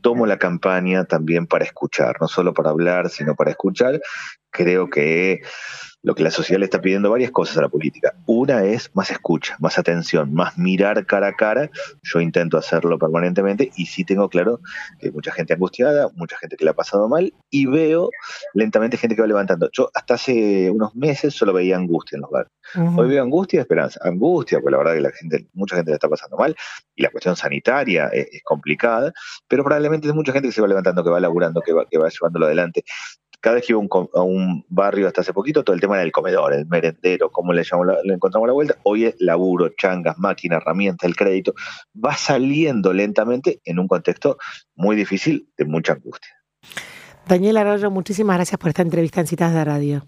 tomo 0.02 0.26
la 0.26 0.38
campaña 0.38 1.06
también 1.06 1.48
para 1.48 1.66
escuchar, 1.66 2.18
no 2.20 2.28
solo 2.28 2.54
para 2.54 2.72
hablar, 2.72 3.10
sino 3.10 3.36
para 3.36 3.52
escuchar. 3.52 4.02
Creo 4.50 4.90
que 4.90 5.42
lo 6.04 6.16
que 6.16 6.24
la 6.24 6.32
sociedad 6.32 6.60
le 6.60 6.66
está 6.66 6.82
pidiendo 6.82 7.12
varias 7.12 7.32
cosas 7.32 7.58
a 7.58 7.62
la 7.62 7.70
política. 7.70 8.14
Una 8.26 8.64
es 8.64 8.90
más 8.94 9.12
escucha, 9.12 9.56
más 9.60 9.78
atención, 9.78 10.34
más 10.34 10.58
mirar 10.58 11.06
cara 11.06 11.28
a 11.28 11.34
cara. 11.34 11.70
Yo 12.02 12.20
intento 12.20 12.58
hacerlo 12.58 12.98
permanentemente 12.98 13.72
y 13.76 13.86
sí 13.86 14.04
tengo 14.04 14.30
claro 14.30 14.62
que 15.00 15.08
hay 15.08 15.12
mucha 15.12 15.32
gente 15.32 15.54
angustiada, 15.54 16.10
mucha 16.16 16.38
gente 16.38 16.58
que 16.58 16.66
le 16.66 16.72
ha 16.72 16.76
pasado 16.76 17.08
mal 17.08 17.34
y 17.50 17.66
veo 17.68 18.10
lentamente 18.54 18.98
gente 18.98 19.16
que 19.16 19.22
va 19.22 19.28
levantando. 19.28 19.70
Yo 19.74 19.92
hasta 19.94 20.16
hace 20.16 20.70
unos 20.72 20.96
meses 20.96 21.36
solo 21.36 21.54
veía 21.54 21.76
angustia 21.76 22.16
en 22.16 22.22
los 22.22 22.32
bares. 22.32 22.52
Hoy 22.98 23.10
veo 23.10 23.22
angustia 23.22 23.58
y 23.58 23.62
esperanza. 23.62 24.00
Angustia, 24.04 24.60
porque 24.60 24.72
la 24.72 24.78
verdad 24.78 24.94
que 24.94 25.02
la 25.02 25.12
gente, 25.12 25.48
mucha 25.54 25.76
gente 25.76 25.92
le 25.92 25.96
está 25.96 26.10
pasando 26.10 26.38
mal 26.38 26.56
y 26.96 27.04
la 27.04 27.10
cuestión 27.10 27.36
sanitaria 27.36 28.08
es, 28.08 28.28
complicada, 28.44 29.14
pero 29.48 29.64
probablemente 29.64 30.08
hay 30.08 30.14
mucha 30.14 30.34
gente 30.34 30.48
que 30.48 30.54
se 30.54 30.62
va 30.62 30.68
levantando, 30.68 31.04
que 31.04 31.10
va 31.10 31.20
laburando, 31.20 31.62
que 31.62 31.74
va, 31.74 31.86
que 31.86 31.98
va 31.98 32.10
llevándolo 32.10 32.48
adelante 32.48 32.84
cada 33.42 33.56
vez 33.56 33.66
que 33.66 33.74
iba 33.74 33.82
a 34.14 34.22
un 34.22 34.64
barrio 34.70 35.08
hasta 35.08 35.22
hace 35.22 35.34
poquito, 35.34 35.64
todo 35.64 35.74
el 35.74 35.82
tema 35.82 35.96
era 35.96 36.04
el 36.04 36.12
comedor, 36.12 36.54
el 36.54 36.68
merendero, 36.68 37.32
cómo 37.32 37.52
le, 37.54 37.64
llamamos, 37.64 37.96
le 38.04 38.14
encontramos 38.14 38.48
la 38.48 38.54
vuelta. 38.54 38.78
Hoy 38.84 39.06
es 39.06 39.16
laburo, 39.20 39.70
changas, 39.70 40.18
máquina, 40.20 40.58
herramientas, 40.58 41.08
el 41.08 41.16
crédito. 41.16 41.54
Va 41.94 42.16
saliendo 42.16 42.94
lentamente 42.94 43.60
en 43.66 43.80
un 43.80 43.88
contexto 43.88 44.38
muy 44.76 44.96
difícil 44.96 45.50
de 45.58 45.66
mucha 45.66 45.94
angustia. 45.94 46.32
Daniel 47.28 47.58
Arroyo, 47.58 47.90
muchísimas 47.90 48.38
gracias 48.38 48.60
por 48.60 48.70
esta 48.70 48.84
entrevista 48.84 49.22
en 49.22 49.28
Citas 49.28 49.54
de 49.54 49.66
Radio. 49.66 50.06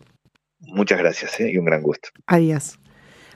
Muchas 0.60 1.00
gracias 1.00 1.40
¿eh? 1.40 1.52
y 1.52 1.58
un 1.58 1.66
gran 1.66 1.82
gusto. 1.82 2.10
Adiós. 2.28 2.80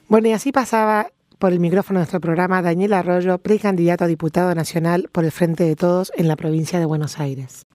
Bueno, 0.08 0.28
y 0.28 0.32
así 0.32 0.52
pasaba 0.52 1.08
por 1.40 1.54
el 1.54 1.60
micrófono 1.60 2.00
de 2.00 2.02
nuestro 2.02 2.20
programa 2.20 2.62
Daniel 2.62 2.94
Arroyo, 2.94 3.40
precandidato 3.40 4.04
a 4.04 4.08
diputado 4.08 4.54
nacional 4.54 5.10
por 5.12 5.26
el 5.26 5.32
Frente 5.32 5.64
de 5.64 5.76
Todos 5.76 6.12
en 6.16 6.28
la 6.28 6.36
provincia 6.36 6.80
de 6.80 6.86
Buenos 6.86 7.20
Aires. 7.20 7.66